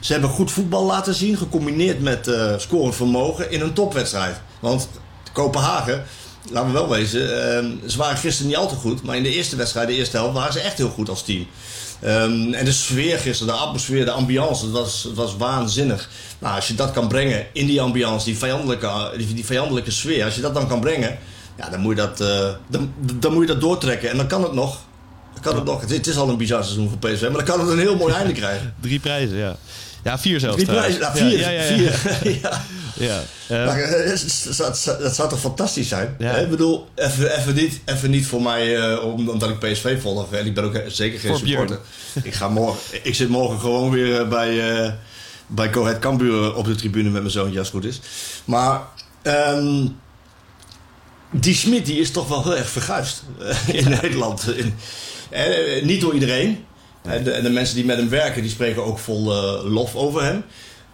Ze 0.00 0.12
hebben 0.12 0.30
goed 0.30 0.52
voetbal 0.52 0.84
laten 0.84 1.14
zien, 1.14 1.36
gecombineerd 1.36 2.00
met 2.00 2.28
eh 2.28 2.52
scorend 2.56 2.94
vermogen 2.96 3.50
in 3.50 3.60
een 3.60 3.72
topwedstrijd. 3.72 4.36
Want 4.60 4.88
Kopenhagen, 5.32 6.04
laten 6.50 6.68
we 6.72 6.78
wel 6.78 6.88
wezen, 6.88 7.52
ehm, 7.56 7.88
ze 7.88 7.98
waren 7.98 8.16
gisteren 8.16 8.48
niet 8.48 8.56
al 8.56 8.68
te 8.68 8.74
goed. 8.74 9.02
Maar 9.02 9.16
in 9.16 9.22
de 9.22 9.34
eerste 9.34 9.56
wedstrijd, 9.56 9.88
de 9.88 9.94
eerste 9.94 10.16
helft, 10.16 10.34
waren 10.34 10.52
ze 10.52 10.60
echt 10.60 10.78
heel 10.78 10.88
goed 10.88 11.08
als 11.08 11.22
team. 11.24 11.46
Ehm, 12.06 12.52
en 12.52 12.64
de 12.64 12.72
sfeer 12.72 13.18
gisteren, 13.18 13.54
de 13.54 13.58
atmosfeer, 13.60 14.04
de 14.04 14.10
ambiance, 14.10 14.64
dat 14.70 14.72
was, 14.82 15.08
was 15.14 15.36
waanzinnig. 15.36 16.08
Nou, 16.38 16.54
als 16.54 16.68
je 16.68 16.74
dat 16.74 16.90
kan 16.92 17.08
brengen 17.08 17.46
in 17.52 17.66
die 17.66 17.80
ambiance, 17.80 18.24
die 18.24 18.38
vijandelijke, 18.38 19.12
die, 19.16 19.34
die 19.34 19.44
vijandelijke 19.44 19.90
sfeer, 19.90 20.24
als 20.24 20.34
je 20.34 20.40
dat 20.40 20.54
dan 20.54 20.68
kan 20.68 20.80
brengen, 20.80 21.18
ja, 21.58 21.68
dan, 21.70 21.80
moet 21.80 21.96
je 21.96 22.02
dat, 22.02 22.20
eh, 22.20 22.48
dan, 22.68 22.92
dan 23.14 23.32
moet 23.32 23.40
je 23.46 23.52
dat 23.52 23.60
doortrekken. 23.60 24.10
En 24.10 24.16
dan 24.16 24.26
kan 24.26 24.42
het 24.42 24.52
nog. 24.52 24.78
Dan 25.32 25.42
kan 25.42 25.54
het, 25.54 25.64
nog. 25.64 25.80
Het, 25.80 25.90
is- 25.90 25.96
het 25.96 26.06
is 26.06 26.16
al 26.16 26.28
een 26.28 26.36
bizar 26.36 26.64
seizoen 26.64 26.88
voor 26.88 26.98
PSV, 27.10 27.22
maar 27.22 27.30
dan 27.32 27.44
kan 27.44 27.60
het 27.60 27.68
een 27.68 27.78
heel 27.78 27.96
mooi 27.96 28.14
einde 28.14 28.32
krijgen. 28.32 28.74
Drie 28.80 28.98
prijzen, 29.00 29.36
ja. 29.36 29.56
Ja, 30.04 30.18
vier 30.18 30.40
zelfs. 30.40 30.54
Drie 30.56 30.68
prijzen, 30.68 31.00
nou, 31.00 31.16
vier. 31.16 31.38
Ja, 31.38 31.48
ja, 31.50 31.62
ja, 31.62 31.92
vier. 31.92 32.40
ja. 32.98 33.22
Maar, 33.48 33.80
eh, 33.80 34.08
dat, 34.56 35.14
zou- 35.14 35.28
toch 35.28 35.40
fantastisch 35.40 35.88
zijn? 35.88 36.14
Ja. 36.18 36.34
Ik 36.36 36.50
bedoel, 36.50 36.88
even, 36.94 37.38
even, 37.38 37.54
niet, 37.54 37.80
even 37.84 38.10
niet 38.10 38.26
voor 38.26 38.42
mij, 38.42 38.76
eh, 38.76 39.04
om- 39.04 39.28
omdat 39.28 39.48
ik 39.50 39.58
PSV 39.58 40.00
volg. 40.00 40.32
En 40.32 40.46
ik 40.46 40.54
ben 40.54 40.64
ook 40.64 40.80
zeker 40.86 41.20
geen 41.20 41.30
Voor 41.30 41.40
Björn. 41.42 41.68
supporter. 41.68 41.86
Ik, 42.22 42.34
ga 42.34 42.48
morgen, 42.48 42.80
ik 43.02 43.14
zit 43.14 43.28
morgen 43.28 43.60
gewoon 43.60 43.90
weer 43.90 44.20
eh, 44.20 44.28
bij, 44.28 44.82
eh 44.84 44.92
bij 45.46 45.72
Go 45.72 45.82
Ahead 45.82 45.98
Cambuur 45.98 46.54
op 46.54 46.64
de 46.64 46.74
tribune 46.74 47.10
met 47.10 47.20
mijn 47.20 47.32
zoontje, 47.32 47.58
als 47.58 47.68
het 47.72 47.76
goed 47.76 47.84
is. 47.84 48.00
Maar 48.44 48.80
ehm, 49.22 49.86
die 51.30 51.54
Smit 51.54 51.86
die 51.86 52.00
is 52.00 52.10
toch 52.10 52.28
wel 52.28 52.42
heel 52.42 52.56
erg 52.56 52.68
verguisd 52.68 53.22
in 53.72 53.88
Nederland. 53.88 54.44
In, 54.56 54.74
niet 55.86 56.00
door 56.00 56.14
iedereen. 56.14 56.64
En 57.02 57.24
de, 57.24 57.40
de 57.42 57.50
mensen 57.50 57.74
die 57.74 57.84
met 57.84 57.96
hem 57.96 58.08
werken, 58.08 58.42
die 58.42 58.50
spreken 58.50 58.84
ook 58.84 58.98
vol 58.98 59.22
lof 59.64 59.94
over 59.94 60.22
hem. 60.22 60.44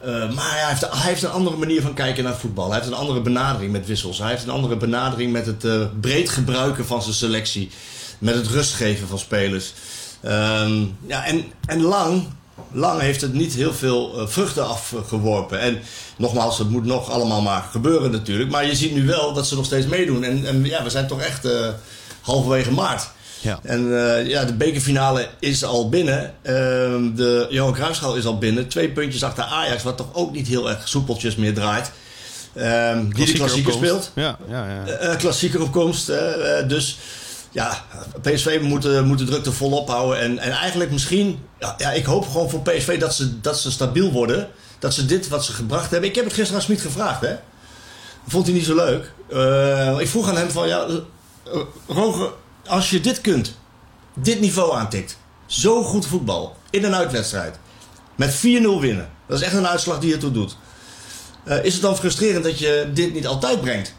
Eh, 0.03 0.33
maar 0.35 0.51
hij 0.51 0.69
heeft, 0.69 0.81
hij 0.81 1.09
heeft 1.09 1.23
een 1.23 1.31
andere 1.31 1.57
manier 1.57 1.83
van 1.83 1.95
kijken 1.95 2.25
naar 2.25 2.37
voetbal. 2.37 2.67
Hij 2.67 2.79
heeft 2.79 2.91
een 2.91 2.99
andere 2.99 3.21
benadering 3.21 3.73
met 3.73 3.87
wissels. 3.87 4.19
Hij 4.19 4.31
heeft 4.31 4.43
een 4.43 4.51
andere 4.51 4.77
benadering 4.77 5.33
met 5.33 5.47
het 5.47 5.65
eh, 5.65 5.85
breed 6.01 6.29
gebruiken 6.29 6.87
van 6.87 7.03
zijn 7.03 7.15
selectie. 7.15 7.71
Met 8.19 8.35
het 8.35 8.47
rustgeven 8.47 9.09
van 9.09 9.19
spelers. 9.19 9.73
Ehm, 10.21 10.85
ja, 11.07 11.25
en, 11.25 11.45
en 11.67 11.83
lang, 11.83 12.29
lang 12.73 13.01
heeft 13.01 13.21
het 13.21 13.33
niet 13.33 13.53
heel 13.53 13.75
veel 13.75 14.19
eh, 14.19 14.27
vruchten 14.27 14.69
afgeworpen. 14.69 15.61
En 15.61 15.81
nogmaals, 16.17 16.59
het 16.59 16.71
moet 16.71 16.85
nog 16.85 17.11
allemaal 17.11 17.43
maar 17.43 17.69
gebeuren 17.71 18.11
natuurlijk. 18.11 18.51
Maar 18.51 18.67
je 18.67 18.75
ziet 18.75 18.95
nu 18.95 19.07
wel 19.07 19.33
dat 19.33 19.47
ze 19.47 19.55
nog 19.55 19.65
steeds 19.65 19.87
meedoen. 19.87 20.25
En, 20.25 20.47
en 20.47 20.65
ja, 20.65 20.83
we 20.83 20.91
zijn 20.91 21.07
toch 21.07 21.21
echt 21.21 21.49
halverwege 22.21 22.73
maart. 22.73 23.11
Ja. 23.43 23.59
En 23.63 23.99
eh, 24.17 24.27
ja, 24.29 24.45
de 24.45 24.55
bekerfinale 24.55 25.29
is 25.39 25.65
al 25.65 25.89
binnen. 25.89 26.35
Ehm, 26.43 27.15
de 27.15 27.47
Johan 27.51 27.73
Cruijffschaal 27.73 28.17
is 28.17 28.25
al 28.27 28.39
binnen. 28.39 28.69
Twee 28.69 28.89
puntjes 28.91 29.25
achter 29.25 29.45
Ajax, 29.45 29.83
wat 29.83 29.97
toch 29.97 30.09
ook 30.13 30.33
niet 30.33 30.47
heel 30.47 30.71
erg 30.71 30.89
soepeltjes 30.89 31.37
meer 31.37 31.55
draait. 31.55 31.91
Ehm, 32.55 33.09
die 33.09 33.27
de 33.27 33.33
klassieker 33.33 33.73
speelt. 33.73 34.11
Ja, 34.15 34.39
ja, 34.49 34.67
ja. 34.67 34.87
Eh, 34.93 35.17
klassieker 35.17 35.63
opkomst. 35.63 36.09
eh, 36.09 36.59
eh, 36.59 36.69
dus 36.69 36.99
ja, 37.51 37.85
PSV 38.23 38.59
moet, 38.63 38.85
eh, 38.85 39.03
moet 39.03 39.19
de 39.19 39.25
drukte 39.25 39.53
volop 39.53 39.89
houden. 39.89 40.21
En, 40.21 40.39
en 40.39 40.51
eigenlijk 40.51 40.91
misschien... 40.91 41.39
Ja, 41.59 41.75
ja, 41.79 41.93
ik 41.93 42.05
hoop 42.05 42.27
gewoon 42.29 42.51
voor 42.51 42.61
PSV 42.61 42.99
dat 43.01 43.15
ze, 43.15 43.41
dat 43.41 43.59
ze 43.61 43.71
stabiel 43.71 44.11
worden. 44.13 44.49
Dat 44.79 44.95
ze 44.95 45.07
dit 45.07 45.29
wat 45.29 45.45
ze 45.45 45.53
gebracht 45.53 45.91
hebben... 45.91 46.09
Ik 46.09 46.15
heb 46.15 46.25
het 46.25 46.35
gisteren 46.35 46.57
aan 46.61 46.65
Smit 46.67 46.81
gevraagd, 46.81 47.21
hè. 47.21 47.35
Vond 48.29 48.47
hij 48.47 48.55
niet 48.55 48.65
zo 48.65 48.75
leuk. 48.75 49.13
Eh, 49.31 49.99
ik 49.99 50.09
vroeg 50.09 50.29
aan 50.29 50.37
hem 50.37 50.51
van... 50.51 50.69
Ja, 50.69 50.87
eh, 50.87 51.61
Roger, 51.87 52.31
als 52.67 52.91
je 52.91 53.01
dit 53.01 53.21
kunt... 53.21 53.61
Dit 54.15 54.41
niveau 54.41 54.77
aantikt... 54.77 55.21
Zo 55.47 55.83
goed 55.83 56.07
voetbal. 56.07 56.57
In 56.71 56.85
een 56.85 56.95
uitwedstrijd. 56.95 57.59
Met 58.15 58.35
4-0 58.35 58.41
winnen. 58.81 59.11
Dat 59.27 59.39
is 59.39 59.45
echt 59.45 59.55
een 59.55 59.67
uitslag 59.67 59.99
die 59.99 60.11
je 60.11 60.17
toe 60.17 60.31
doet. 60.31 60.57
Eh, 61.45 61.65
is 61.65 61.73
het 61.73 61.83
dan 61.83 61.97
frustrerend 61.97 62.45
dat 62.45 62.59
je 62.59 62.91
dit 62.95 63.13
niet 63.13 63.27
altijd 63.27 63.61
brengt? 63.61 63.95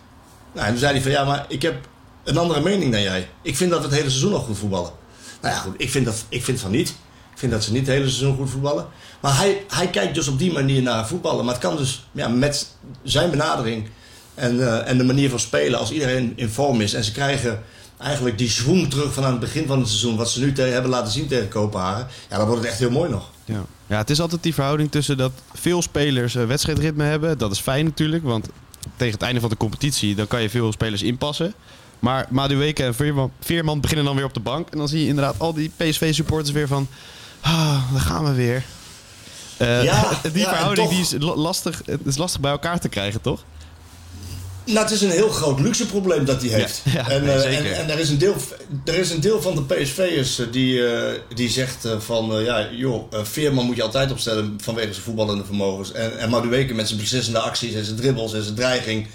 Nou, 0.54 0.66
en 0.66 0.72
toen 0.72 0.80
zei 0.80 0.92
hij 0.94 1.02
van 1.02 1.12
ja, 1.12 1.24
maar 1.24 1.46
ik 1.48 1.62
heb 1.62 1.88
een 2.24 2.38
andere 2.38 2.62
mening 2.62 2.92
dan 2.92 3.02
jij. 3.02 3.30
Ik 3.42 3.56
vind 3.56 3.72
dat 3.72 3.80
we 3.80 3.86
het 3.86 3.96
hele 3.96 4.10
seizoen 4.10 4.34
al 4.34 4.40
goed 4.40 4.58
voetballen. 4.58 4.92
Nou 5.42 5.54
ja, 5.54 5.60
goed, 5.60 5.74
ik 5.78 5.90
vind, 5.90 6.06
dat, 6.06 6.26
ik 6.30 6.44
vind 6.44 6.60
van 6.60 6.72
niet. 6.72 6.90
Ik 7.32 7.40
vind 7.40 7.52
dat 7.52 7.64
ze 7.64 7.72
niet 7.72 7.88
het 7.88 7.96
hele 7.96 8.10
seizoen 8.10 8.36
goed 8.36 8.50
voetballen. 8.50 8.88
Maar 9.20 9.38
hij, 9.38 9.66
hij 9.68 9.88
kijkt 9.88 10.16
dus 10.16 10.28
op 10.28 10.40
die 10.40 10.52
manier 10.52 10.82
naar 10.82 11.08
voetballen. 11.08 11.46
Maar 11.46 11.54
het 11.54 11.64
kan 11.64 11.78
dus 11.78 12.08
ja, 12.12 12.28
met 12.28 12.76
zijn 13.04 13.30
benadering 13.30 13.90
en, 14.36 14.62
eh, 14.62 14.90
en 14.90 14.98
de 14.98 15.04
manier 15.04 15.30
van 15.30 15.40
spelen, 15.40 15.80
als 15.80 15.92
iedereen 15.92 16.34
in 16.36 16.50
vorm 16.50 16.82
is 16.82 16.94
en 16.94 17.04
ze 17.04 17.12
krijgen 17.12 17.64
eigenlijk 18.04 18.38
die 18.38 18.50
schwung 18.50 18.90
terug 18.90 19.14
van 19.14 19.24
aan 19.24 19.32
het 19.32 19.40
begin 19.40 19.68
van 19.68 19.80
het 19.80 19.88
seizoen. 19.88 20.16
Wat 20.16 20.30
ze 20.30 20.40
nu 20.40 20.54
hebben 20.56 20.92
laten 20.92 21.12
zien 21.12 21.28
tegen 21.28 21.48
Kopenhagen. 21.48 22.08
Ja, 22.30 22.38
dan 22.38 22.46
wordt 22.48 22.62
het 22.62 22.70
echt 22.72 22.80
heel 22.80 22.92
mooi 22.92 23.10
nog. 23.10 23.30
Ja. 23.46 23.64
ja, 23.88 23.98
het 23.98 24.10
is 24.10 24.22
altijd 24.22 24.44
die 24.44 24.54
verhouding 24.54 24.92
tussen 24.92 25.18
dat 25.18 25.32
veel 25.54 25.82
spelers 25.82 26.36
eh, 26.36 26.46
wedstrijdritme 26.46 27.04
hebben. 27.04 27.38
Dat 27.38 27.52
is 27.52 27.60
fijn 27.60 27.86
natuurlijk, 27.86 28.24
want 28.24 28.48
tegen 28.96 29.14
het 29.14 29.22
einde 29.22 29.40
van 29.40 29.50
de 29.50 29.58
competitie 29.58 30.16
dan 30.16 30.28
kan 30.28 30.42
je 30.42 30.50
veel 30.50 30.72
spelers 30.72 31.02
inpassen. 31.02 31.54
Maar 32.00 32.26
Madueke 32.30 32.84
en 32.84 32.96
Veerman, 32.96 33.32
Veerman 33.40 33.82
beginnen 33.82 34.06
dan 34.06 34.16
weer 34.16 34.26
op 34.26 34.34
de 34.34 34.40
bank. 34.40 34.70
En 34.70 34.78
dan 34.78 34.88
zie 34.88 35.00
je 35.02 35.08
inderdaad 35.08 35.36
al 35.38 35.54
die 35.54 35.72
PSV-supporters 35.78 36.52
weer 36.52 36.68
van... 36.68 36.88
Ah, 37.42 37.92
daar 37.92 38.02
gaan 38.02 38.24
we 38.24 38.32
weer. 38.34 38.64
Eh, 39.58 39.84
Ja, 39.84 40.10
die 40.34 40.42
ja, 40.42 40.50
verhouding 40.50 40.90
die 40.90 41.00
is 41.00 41.14
la- 41.20 41.36
lastig, 41.36 41.82
het 41.86 42.00
is 42.06 42.18
lastig 42.18 42.42
bij 42.42 42.52
elkaar 42.52 42.80
te 42.80 42.90
krijgen, 42.90 43.22
toch? 43.22 43.44
Nou, 44.66 44.80
het 44.80 44.92
is 44.92 45.02
een 45.02 45.10
heel 45.10 45.30
groot 45.30 45.60
luxe 45.60 45.86
probleem 45.86 46.26
dat 46.26 46.42
hij 46.42 46.50
heeft. 46.50 46.82
Ja, 46.84 46.92
ja, 46.92 47.10
en, 47.10 47.24
nee, 47.24 47.36
eh, 47.36 47.58
en, 47.58 47.76
en 47.76 47.90
er, 47.90 48.00
is 48.00 48.10
een 48.10 48.18
deel, 48.18 48.36
er 48.86 48.94
is 48.94 49.10
een 49.10 49.22
deel 49.22 49.42
van 49.42 49.56
de 49.56 49.64
PSV'ers 49.64 50.40
eh, 50.40 50.46
die, 50.52 50.88
eh, 50.88 51.20
die 51.36 51.50
zegt 51.50 51.88
van... 52.00 52.44
ja, 52.44 52.68
joh, 52.72 53.12
Veerman 53.12 53.66
moet 53.66 53.76
je 53.76 53.84
altijd 53.84 54.12
opstellen 54.12 54.58
vanwege 54.62 54.94
zijn 54.94 55.06
voetballende 55.06 55.46
vermogens. 55.46 55.92
En, 55.92 56.20
en 56.20 56.30
Madueke 56.30 56.74
met 56.74 56.88
zijn 56.88 57.00
beslissende 57.00 57.40
acties 57.40 57.74
en 57.74 57.86
zijn 57.86 57.98
dribbles 57.98 58.34
en 58.34 58.44
zijn 58.44 58.56
dreiging. 58.56 59.08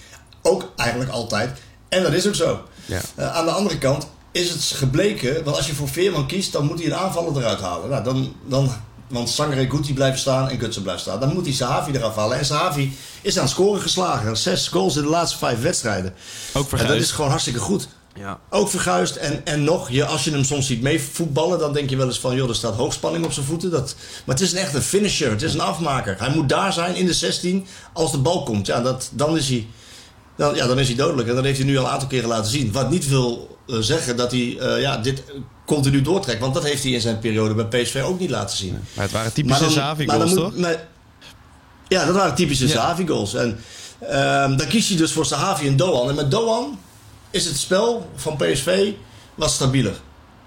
Ook 0.43 0.73
eigenlijk 0.77 1.11
altijd. 1.11 1.59
En 1.89 2.03
dat 2.03 2.13
is 2.13 2.27
ook 2.27 2.35
zo. 2.35 2.63
Ja. 2.87 3.01
Aan 3.17 3.45
de 3.45 3.51
andere 3.51 3.79
kant 3.79 4.07
is 4.33 4.51
het 4.51 4.63
gebleken... 4.63 5.45
Want 5.45 5.57
als 5.57 5.67
je 5.67 5.75
voor 5.75 5.89
Veerman 5.89 6.27
kiest, 6.27 6.53
dan 6.53 6.67
moet 6.67 6.79
hij 6.79 6.87
een 6.87 6.97
aanvaller 6.97 7.37
eruit 7.37 7.61
halen. 7.61 7.91
Nou, 7.91 8.05
dan... 8.05 8.35
dan 8.47 8.87
want 9.09 9.29
Sangre 9.29 9.71
Guti 9.71 9.95
blijft 9.95 10.19
staan 10.19 10.49
en 10.49 10.59
Gutsen 10.59 10.83
blijft 10.83 11.01
staan. 11.01 11.21
Dan 11.21 11.33
moet 11.33 11.45
hij 11.45 11.55
Sahavi 11.55 11.93
eraf 11.93 12.17
halen. 12.17 12.39
En 12.39 12.45
Sahavi 12.45 12.97
is 13.23 13.37
aan 13.37 13.43
het 13.43 13.53
scoren 13.53 13.81
geslagen. 13.81 14.37
Zes 14.37 14.69
goals 14.69 14.97
in 14.97 15.03
de 15.03 15.09
laatste 15.09 15.39
vijf 15.39 15.63
wedstrijden. 15.63 16.15
Ook 16.53 16.63
En 16.63 16.69
verguisd. 16.69 16.93
dat 16.93 17.03
is 17.03 17.11
gewoon 17.11 17.31
hartstikke 17.31 17.59
goed. 17.59 17.89
Ja. 18.15 18.39
Ook 18.51 18.69
verguisd. 18.71 19.17
En, 19.17 19.47
en 19.47 19.65
nog, 19.65 19.91
je, 19.91 20.05
als 20.05 20.25
je 20.25 20.31
hem 20.31 20.45
soms 20.45 20.67
ziet 20.67 20.83
meevoetballen, 20.83 21.59
dan 21.59 21.73
denk 21.73 21.91
je 21.91 21.97
wel 21.97 22.07
eens 22.07 22.21
van... 22.21 22.37
joh, 22.37 22.49
er 22.49 22.55
staat 22.55 22.75
hoogspanning 22.75 23.25
op 23.25 23.33
zijn 23.33 23.47
voeten. 23.47 23.71
Dat, 23.71 23.95
maar 24.25 24.35
het 24.35 24.45
is 24.45 24.53
een 24.53 24.59
echte 24.59 24.83
finisher. 24.83 25.31
Het 25.31 25.43
is 25.43 25.55
een 25.55 25.61
afmaker. 25.61 26.17
Hij 26.19 26.31
moet 26.31 26.49
daar 26.49 26.73
zijn 26.73 26.95
in 26.95 27.07
de 27.07 27.15
16 27.15 27.67
als 27.93 28.13
de 28.13 28.19
bal 28.19 28.43
komt. 28.43 28.67
Ja, 28.67 28.81
dat, 28.81 29.11
dan, 29.13 29.37
is 29.37 29.49
hij, 29.49 29.67
dan, 30.37 30.55
ja, 30.55 30.67
dan 30.67 30.79
is 30.79 30.87
hij 30.87 30.97
dodelijk. 30.97 31.29
En 31.29 31.35
dat 31.35 31.45
heeft 31.45 31.59
hij 31.59 31.67
nu 31.67 31.79
al 31.79 31.85
een 31.85 31.91
aantal 31.91 32.09
keren 32.09 32.29
laten 32.29 32.51
zien. 32.51 32.73
Wat 32.73 32.91
niet 32.91 33.09
wil 33.09 33.59
eh, 33.67 33.77
zeggen 33.79 34.17
dat 34.17 34.31
hij 34.31 34.59
eh, 34.59 34.81
ja, 34.81 34.97
dit 34.97 35.23
continu 35.69 36.03
doortrekt. 36.03 36.41
Want 36.41 36.55
dat 36.55 36.65
heeft 36.65 36.83
hij 36.83 36.93
in 36.93 37.01
zijn 37.01 37.19
periode 37.19 37.55
bij 37.65 37.83
PSV 37.83 38.03
ook 38.05 38.19
niet 38.19 38.31
laten 38.31 38.57
zien. 38.57 38.73
Maar 38.95 39.05
het 39.05 39.13
waren 39.13 39.33
typische 39.33 39.63
dan 39.63 39.73
toch? 40.35 40.57
maar- 40.57 40.87
ja, 41.89 42.05
dat 42.05 42.15
waren 42.15 42.35
typische 42.35 42.67
Ja. 42.67 42.73
Sahavi-goals. 42.73 43.35
En 43.35 43.59
ehm, 44.01 44.57
dan 44.57 44.67
kies 44.67 44.89
je 44.89 44.95
dus 44.95 45.13
voor 45.13 45.27
Sahavi 45.27 45.67
en 45.67 45.77
Doan. 45.77 46.09
En 46.09 46.15
met 46.15 46.31
Doan 46.31 46.79
is 47.31 47.45
het 47.45 47.57
spel 47.57 48.11
van 48.17 48.37
PSV 48.37 48.91
wat 49.35 49.51
stabieler. 49.51 49.95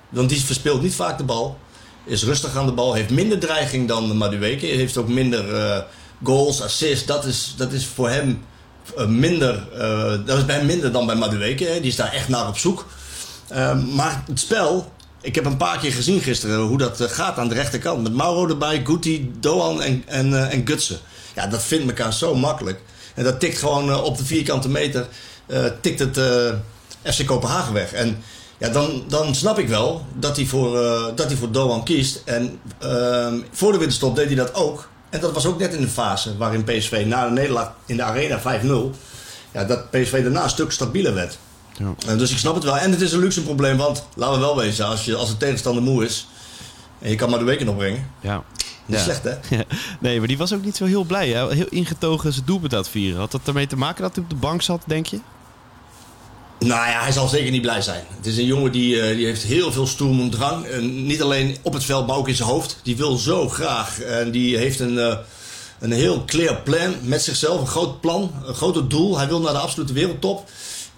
Want 0.09 0.29
die 0.29 0.41
verspeelt 0.41 0.81
niet 0.81 0.95
vaak 0.95 1.17
de 1.17 1.23
bal. 1.23 1.57
Is 2.05 2.23
rustig 2.23 2.55
aan 2.57 2.65
de 2.65 2.71
bal. 2.71 2.93
Heeft 2.93 3.09
minder 3.09 3.39
dreiging 3.39 3.87
dan 3.87 4.17
Madueke. 4.17 4.65
Heeft 4.65 4.97
ook 4.97 5.07
minder 5.07 5.55
eh, 5.55 5.79
goals, 6.23 6.61
assists. 6.61 7.05
Dat 7.05 7.25
is, 7.25 7.53
dat 7.57 7.71
is 7.71 7.85
voor 7.85 8.09
hem 8.09 8.43
eh, 8.97 9.05
minder. 9.05 9.67
eh, 9.77 10.13
dat 10.25 10.37
is 10.37 10.45
bij 10.45 10.55
hem 10.55 10.65
minder 10.65 10.91
dan 10.91 11.05
bij 11.05 11.15
Madueke. 11.15 11.65
Die 11.81 11.89
is 11.89 11.95
daar 11.95 12.11
echt 12.13 12.27
naar 12.29 12.47
op 12.47 12.57
zoek. 12.57 12.85
Ehm, 13.47 13.95
maar 13.95 14.23
het 14.27 14.39
spel, 14.39 14.91
ik 15.21 15.35
heb 15.35 15.45
een 15.45 15.57
paar 15.57 15.79
keer 15.79 15.91
gezien 15.91 16.21
gisteren 16.21 16.59
hoe 16.59 16.77
dat 16.77 16.99
eh, 16.99 17.09
gaat 17.09 17.37
aan 17.37 17.47
de 17.47 17.55
rechterkant. 17.55 18.03
Met 18.03 18.13
Mauro 18.13 18.47
erbij, 18.47 18.81
Guti, 18.85 19.31
Doan 19.39 19.81
en, 19.81 20.03
en, 20.07 20.33
eh, 20.33 20.53
en 20.53 20.67
Gutsen. 20.67 20.99
Ja, 21.35 21.47
dat 21.47 21.63
vindt 21.63 21.87
elkaar 21.87 22.13
zo 22.13 22.35
makkelijk. 22.35 22.81
En 23.15 23.23
dat 23.23 23.39
tikt 23.39 23.57
gewoon 23.57 23.89
eh, 23.89 24.03
op 24.03 24.17
de 24.17 24.25
vierkante 24.25 24.69
meter, 24.69 25.07
tikt 25.81 25.99
het 25.99 26.17
eh, 26.17 27.13
FC 27.13 27.25
Kopenhagen 27.25 27.73
weg. 27.73 27.93
En 27.93 28.23
ja, 28.57 28.69
dan, 28.69 29.03
dan 29.07 29.35
snap 29.35 29.59
ik 29.59 29.67
wel 29.67 30.05
dat 30.15 30.35
hij 30.35 30.45
voor, 30.45 30.73
dat 31.15 31.27
hij 31.27 31.35
voor 31.35 31.51
Doan 31.51 31.83
kiest. 31.83 32.21
En 32.25 32.59
ehm, 32.79 33.39
voor 33.51 33.71
de 33.71 33.77
winterstop 33.77 34.15
deed 34.15 34.25
hij 34.25 34.35
dat 34.35 34.53
ook. 34.53 34.89
En 35.09 35.19
dat 35.19 35.33
was 35.33 35.45
ook 35.45 35.59
net 35.59 35.73
in 35.73 35.81
de 35.81 35.87
fase 35.87 36.37
waarin 36.37 36.63
PSV 36.63 37.03
na 37.07 37.25
de 37.25 37.31
nederlaag 37.31 37.71
in 37.85 37.97
de 37.97 38.03
Arena 38.03 38.39
5-0... 38.39 38.65
Ja, 39.53 39.63
dat 39.63 39.89
PSV 39.89 40.21
daarna 40.21 40.43
een 40.43 40.49
stuk 40.49 40.71
stabieler 40.71 41.13
werd. 41.13 41.37
Ja. 41.77 41.93
Eh, 42.07 42.17
dus 42.17 42.31
ik 42.31 42.37
snap 42.37 42.55
het 42.55 42.63
wel. 42.63 42.77
En 42.77 42.91
het 42.91 43.01
is 43.01 43.11
een 43.11 43.19
luxe 43.19 43.41
probleem, 43.43 43.77
want 43.77 44.03
laten 44.15 44.39
we 44.39 44.45
wel 44.45 44.55
wezen, 44.57 44.85
als, 44.85 45.05
je, 45.05 45.15
als 45.15 45.29
de 45.29 45.37
tegenstander 45.37 45.83
moe 45.83 46.05
is 46.05 46.27
en 46.99 47.09
je 47.09 47.15
kan 47.15 47.29
maar 47.29 47.39
de 47.39 47.45
weken 47.45 47.65
nog 47.65 47.75
brengen, 47.77 48.07
Ja. 48.21 48.33
dat 48.33 48.43
is 48.85 48.95
Ja. 48.95 49.03
slecht 49.03 49.23
hè? 49.23 49.57
Nee, 49.99 50.17
maar 50.19 50.27
die 50.27 50.37
was 50.37 50.53
ook 50.53 50.63
niet 50.65 50.75
zo 50.75 50.85
heel 50.85 51.03
blij. 51.03 51.29
Hè? 51.29 51.53
Heel 51.53 51.67
ingetogen 51.69 52.33
zijn 52.33 52.45
doelpunt 52.45 52.73
aan 52.73 52.79
het 52.79 52.89
vieren. 52.89 53.19
Had 53.19 53.31
dat 53.31 53.41
ermee 53.45 53.67
te 53.67 53.77
maken 53.77 54.01
dat 54.01 54.15
hij 54.15 54.23
op 54.23 54.29
de 54.29 54.35
bank 54.35 54.61
zat, 54.61 54.81
denk 54.85 55.05
je? 55.05 55.19
Nou 56.59 56.89
ja, 56.89 57.01
hij 57.01 57.11
zal 57.11 57.27
zeker 57.27 57.51
niet 57.51 57.61
blij 57.61 57.81
zijn. 57.81 58.03
Het 58.17 58.25
is 58.25 58.37
een 58.37 58.45
jongen 58.45 58.71
die, 58.71 59.01
eh, 59.01 59.15
die 59.15 59.25
heeft 59.25 59.43
heel 59.43 59.71
veel 59.71 59.87
stoem 59.87 60.19
en 60.19 60.29
drang. 60.29 60.65
En 60.65 61.05
niet 61.05 61.21
alleen 61.21 61.57
op 61.61 61.73
het 61.73 61.83
veld, 61.83 62.07
maar 62.07 62.15
ook 62.15 62.27
in 62.27 62.35
zijn 62.35 62.49
hoofd. 62.49 62.79
Die 62.83 62.97
wil 62.97 63.17
zo 63.17 63.49
graag. 63.49 63.99
En 63.99 64.31
die 64.31 64.57
heeft 64.57 64.79
een, 64.79 64.99
eh, 64.99 65.17
een 65.79 65.91
heel 65.91 66.23
clear 66.25 66.55
plan 66.61 66.95
met 67.01 67.21
zichzelf. 67.23 67.61
Een 67.61 67.67
groot 67.67 68.01
plan, 68.01 68.31
een 68.45 68.53
groot 68.53 68.89
doel. 68.89 69.17
Hij 69.17 69.27
wil 69.27 69.41
naar 69.41 69.53
de 69.53 69.59
absolute 69.59 69.93
wereldtop. 69.93 70.49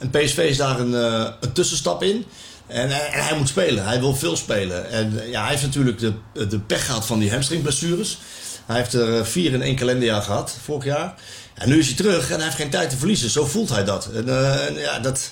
En 0.04 0.10
PSV 0.10 0.38
is 0.38 0.58
daar 0.58 0.80
een, 0.80 0.96
eh, 0.96 1.30
een 1.40 1.52
tussenstap 1.52 2.04
in. 2.04 2.26
En, 2.68 2.90
eh, 2.90 3.16
en 3.16 3.26
hij 3.26 3.38
moet 3.38 3.48
spelen. 3.48 3.86
Hij 3.86 4.00
wil 4.00 4.16
veel 4.16 4.36
spelen. 4.36 4.90
En 4.90 5.22
eh, 5.22 5.30
ja, 5.30 5.42
hij 5.42 5.50
heeft 5.50 5.64
natuurlijk 5.64 6.00
de, 6.00 6.14
de 6.48 6.60
pech 6.60 6.86
gehad 6.86 7.06
van 7.06 7.20
die 7.20 7.32
hamstringblessures. 7.32 8.18
Hij 8.66 8.78
heeft 8.78 8.94
er 8.94 9.26
vier 9.26 9.54
in 9.54 9.62
één 9.62 9.76
kalenderjaar 9.76 10.22
gehad, 10.22 10.58
vorig 10.64 10.84
jaar. 10.84 11.14
En 11.54 11.70
nu 11.70 11.80
is 11.80 11.88
hij 11.88 11.96
terug 11.96 12.30
en 12.30 12.36
hij 12.36 12.44
heeft 12.44 12.56
geen 12.56 12.70
tijd 12.70 12.90
te 12.90 12.98
verliezen. 12.98 13.30
Zo 13.30 13.46
voelt 13.46 13.70
hij 13.70 13.84
dat. 13.84 14.10
En, 14.14 14.28
en 14.68 14.76
ja, 14.76 15.00
dat 15.00 15.32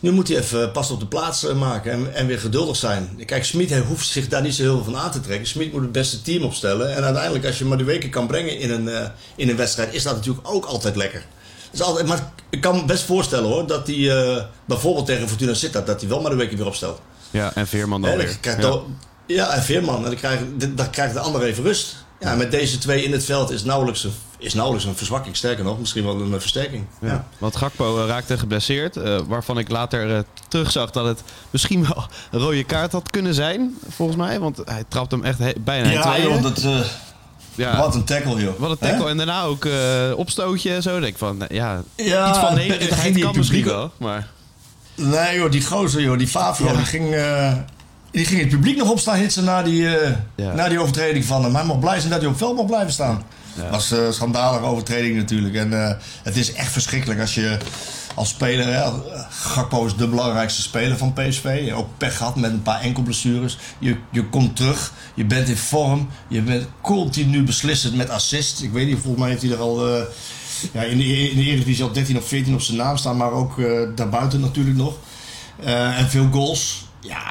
nu 0.00 0.10
moet 0.10 0.28
hij 0.28 0.36
even 0.36 0.72
pas 0.72 0.90
op 0.90 1.00
de 1.00 1.06
plaats 1.06 1.42
maken 1.42 1.92
en, 1.92 2.14
en 2.14 2.26
weer 2.26 2.38
geduldig 2.38 2.76
zijn. 2.76 3.20
Kijk, 3.26 3.44
Smit 3.44 3.78
hoeft 3.78 4.06
zich 4.06 4.28
daar 4.28 4.42
niet 4.42 4.54
zo 4.54 4.62
heel 4.62 4.74
veel 4.74 4.92
van 4.92 4.96
aan 4.96 5.10
te 5.10 5.20
trekken. 5.20 5.46
Smit 5.46 5.72
moet 5.72 5.82
het 5.82 5.92
beste 5.92 6.22
team 6.22 6.42
opstellen. 6.42 6.96
En 6.96 7.04
uiteindelijk, 7.04 7.46
als 7.46 7.58
je 7.58 7.64
maar 7.64 7.78
de 7.78 7.84
weken 7.84 8.10
kan 8.10 8.26
brengen 8.26 8.58
in 8.58 8.70
een, 8.70 9.10
in 9.36 9.48
een 9.48 9.56
wedstrijd, 9.56 9.94
is 9.94 10.02
dat 10.02 10.14
natuurlijk 10.14 10.48
ook 10.48 10.64
altijd 10.64 10.96
lekker. 10.96 11.24
Dus 11.74 11.82
altijd, 11.86 12.06
maar 12.06 12.32
ik 12.50 12.60
kan 12.60 12.76
me 12.76 12.84
best 12.84 13.04
voorstellen 13.04 13.48
hoor, 13.50 13.66
dat 13.66 13.86
hij 13.86 14.10
eh, 14.36 14.42
bijvoorbeeld 14.64 15.06
tegen 15.06 15.28
Fortuna 15.28 15.54
Sittard, 15.54 15.86
dat 15.86 16.00
hij 16.00 16.08
wel 16.10 16.20
maar 16.20 16.30
de 16.30 16.36
weken 16.36 16.56
weer 16.56 16.66
opstelt. 16.66 17.00
Ja, 17.30 17.54
en 17.54 17.66
Veerman 17.66 18.00
dan 18.02 18.10
Hè, 18.10 18.16
weer. 18.16 18.36
krijgt 18.40 18.62
Ja. 18.62 18.68
dan- 18.68 18.96
ja, 19.26 19.50
en 19.50 19.62
Veerman. 19.62 19.96
En 19.96 20.02
dan 20.02 20.14
krijgt, 20.16 20.42
dan 20.76 20.90
krijgt 20.90 21.14
de 21.14 21.20
ander 21.20 21.42
even 21.42 21.64
rust. 21.64 21.96
Ja, 22.20 22.30
en 22.30 22.38
met 22.38 22.50
deze 22.50 22.78
twee 22.78 23.04
in 23.04 23.12
het 23.12 23.24
veld 23.24 23.50
is 23.50 23.64
nauwelijks, 23.64 24.04
een, 24.04 24.12
is 24.38 24.54
nauwelijks 24.54 24.86
een 24.88 24.96
verzwakking. 24.96 25.36
Sterker 25.36 25.64
nog, 25.64 25.78
misschien 25.78 26.04
wel 26.04 26.20
een 26.20 26.40
versterking. 26.40 26.84
Ja. 27.00 27.08
Ja. 27.08 27.26
Want 27.38 27.56
Gakpo 27.56 28.00
eh, 28.02 28.06
raakte 28.06 28.38
geblesseerd. 28.38 28.96
eh, 28.96 29.20
waarvan 29.26 29.58
ik 29.58 29.68
later 29.70 30.16
eh, 30.16 30.22
terugzag 30.48 30.90
dat 30.90 31.06
het 31.06 31.22
misschien 31.50 31.82
wel 31.88 32.06
een 32.30 32.40
rode 32.40 32.64
kaart 32.64 32.92
had 32.92 33.10
kunnen 33.10 33.34
zijn. 33.34 33.78
Volgens 33.88 34.18
mij. 34.18 34.40
Want 34.40 34.60
hij 34.64 34.84
trapt 34.88 35.10
hem 35.10 35.24
echt 35.24 35.64
bijna 35.64 35.90
in 35.90 36.00
tweeën. 36.00 36.42
dat, 36.42 36.58
eh, 36.58 36.80
ja, 37.54 37.76
wat 37.76 37.94
een 37.94 38.04
tackle 38.04 38.40
joh. 38.42 38.58
wat 38.58 38.70
een 38.70 38.78
tackle. 38.78 39.08
En 39.08 39.16
daarna 39.16 39.42
ook 39.42 39.64
eh, 39.64 39.72
opstootje 40.16 40.74
en 40.74 40.82
zo. 40.82 40.90
Dan 40.90 41.00
denk 41.00 41.12
ik 41.12 41.18
van, 41.18 41.42
ja, 41.48 41.82
Ja, 41.96 42.28
iets 42.30 42.38
van 42.38 42.54
nederigheid 42.54 43.18
kan 43.18 43.36
misschien 43.36 43.64
wel. 43.64 43.92
Maar 43.96 44.26
Nee 44.96 45.36
joh, 45.36 45.50
die 45.50 45.64
gozer 45.66 46.02
joh, 46.02 46.18
die 46.18 46.28
Favro, 46.28 46.66
Ja. 46.66 46.72
die, 46.76 46.84
ging, 46.84 47.14
eh, 47.14 47.52
die 48.10 48.24
ging 48.26 48.40
het 48.40 48.48
publiek 48.48 48.76
nog 48.76 48.90
opstaan 48.90 49.16
hitsen 49.16 49.44
na 49.44 49.62
die, 49.62 49.82
Ja. 50.36 50.52
na 50.54 50.68
die 50.68 50.78
overtreding 50.80 51.24
van 51.24 51.44
hem. 51.44 51.54
Hij 51.54 51.64
mocht 51.64 51.80
blij 51.80 51.98
zijn 51.98 52.10
dat 52.10 52.20
hij 52.20 52.30
op 52.30 52.36
veld 52.36 52.54
mocht 52.56 52.66
blijven 52.68 52.92
staan. 52.92 53.22
Dat 53.56 53.70
was 53.70 53.90
een 53.90 54.12
schandalige 54.12 54.64
overtreding 54.64 55.16
natuurlijk. 55.16 55.54
En 55.54 55.98
het 56.22 56.36
is 56.36 56.52
echt 56.52 56.72
verschrikkelijk 56.72 57.20
als 57.20 57.34
je 57.34 57.56
als 58.14 58.28
speler... 58.28 58.66
Hè, 58.66 58.90
Gakpo 59.30 59.86
is 59.86 59.96
de 59.96 60.08
belangrijkste 60.08 60.62
speler 60.62 60.96
van 60.98 61.12
PSV. 61.12 61.72
Ook 61.74 61.88
pech 61.98 62.16
gehad 62.16 62.36
met 62.36 62.50
een 62.52 62.62
paar 62.62 62.80
enkelblessures. 62.80 63.58
Je, 63.78 63.96
je 64.12 64.24
komt 64.28 64.56
terug, 64.56 64.92
je 65.14 65.24
bent 65.24 65.48
in 65.48 65.56
vorm. 65.56 66.08
Je 66.28 66.42
bent 66.42 66.66
continu 66.80 67.42
beslissend 67.42 67.94
met 67.96 68.10
assist. 68.10 68.62
Ik 68.62 68.72
weet 68.72 68.86
niet, 68.86 68.98
volgens 68.98 69.18
mij 69.22 69.28
heeft 69.30 69.42
hij 69.42 69.50
er 69.52 69.58
al... 69.58 69.88
eh, 69.96 70.02
ja, 70.72 70.82
in, 70.82 70.98
de, 70.98 71.30
in 71.30 71.36
de 71.36 71.42
Eredivisie 71.44 71.84
al 71.84 71.92
13 71.92 72.16
of 72.16 72.28
14 72.28 72.54
op 72.54 72.60
zijn 72.60 72.76
naam 72.76 72.96
staan. 72.96 73.16
Maar 73.16 73.32
ook 73.32 73.58
eh, 73.58 73.80
daarbuiten 73.94 74.40
natuurlijk 74.40 74.76
nog. 74.76 74.94
Eh, 75.64 75.98
en 75.98 76.08
veel 76.10 76.28
goals. 76.32 76.82
Ja, 77.00 77.22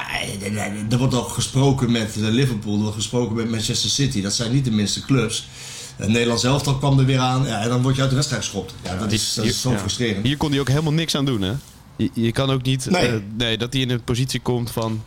er- 0.90 0.98
wordt 0.98 1.14
al 1.14 1.24
gesproken 1.24 1.92
met 1.92 2.16
eh, 2.16 2.22
Liverpool, 2.22 2.74
er 2.74 2.80
wordt 2.80 2.96
gesproken 2.96 3.36
met 3.36 3.50
Manchester 3.50 3.90
City. 3.90 4.22
Dat 4.22 4.34
zijn 4.34 4.52
niet 4.54 4.66
de 4.66 4.72
minste 4.72 5.02
clubs. 5.06 5.48
Het 5.96 6.08
Nederlands 6.10 6.44
elftal 6.44 6.76
kwam 6.78 7.00
er 7.00 7.06
weer 7.06 7.20
aan. 7.20 7.46
Ja, 7.46 7.62
en 7.62 7.70
dan 7.70 7.82
word 7.82 7.96
je 7.96 8.02
uit 8.02 8.10
de 8.10 8.16
wedstrijd 8.16 8.44
geschopt. 8.44 8.74
Ja, 8.82 8.96
dat 8.96 9.12
is, 9.12 9.34
dat 9.34 9.46
is 9.46 9.62
zo 9.62 9.72
frustrerend. 9.78 10.26
Hier 10.26 10.38
kon 10.38 10.52
hij 10.52 10.60
ook 10.60 10.68
helemaal 10.68 10.94
niks 10.94 11.16
aan 11.16 11.26
doen, 11.26 11.42
hè? 11.42 11.54
Je, 11.96 12.10
je 12.14 12.32
kan 12.32 12.50
ook 12.52 12.62
niet... 12.62 12.90
Nee. 12.90 13.08
eh, 13.08 13.14
nee, 13.38 13.58
dat 13.58 13.74
hij 13.74 13.82
in 13.82 13.90
een 13.90 14.04
positie 14.04 14.40
komt 14.40 14.72
van... 14.72 15.04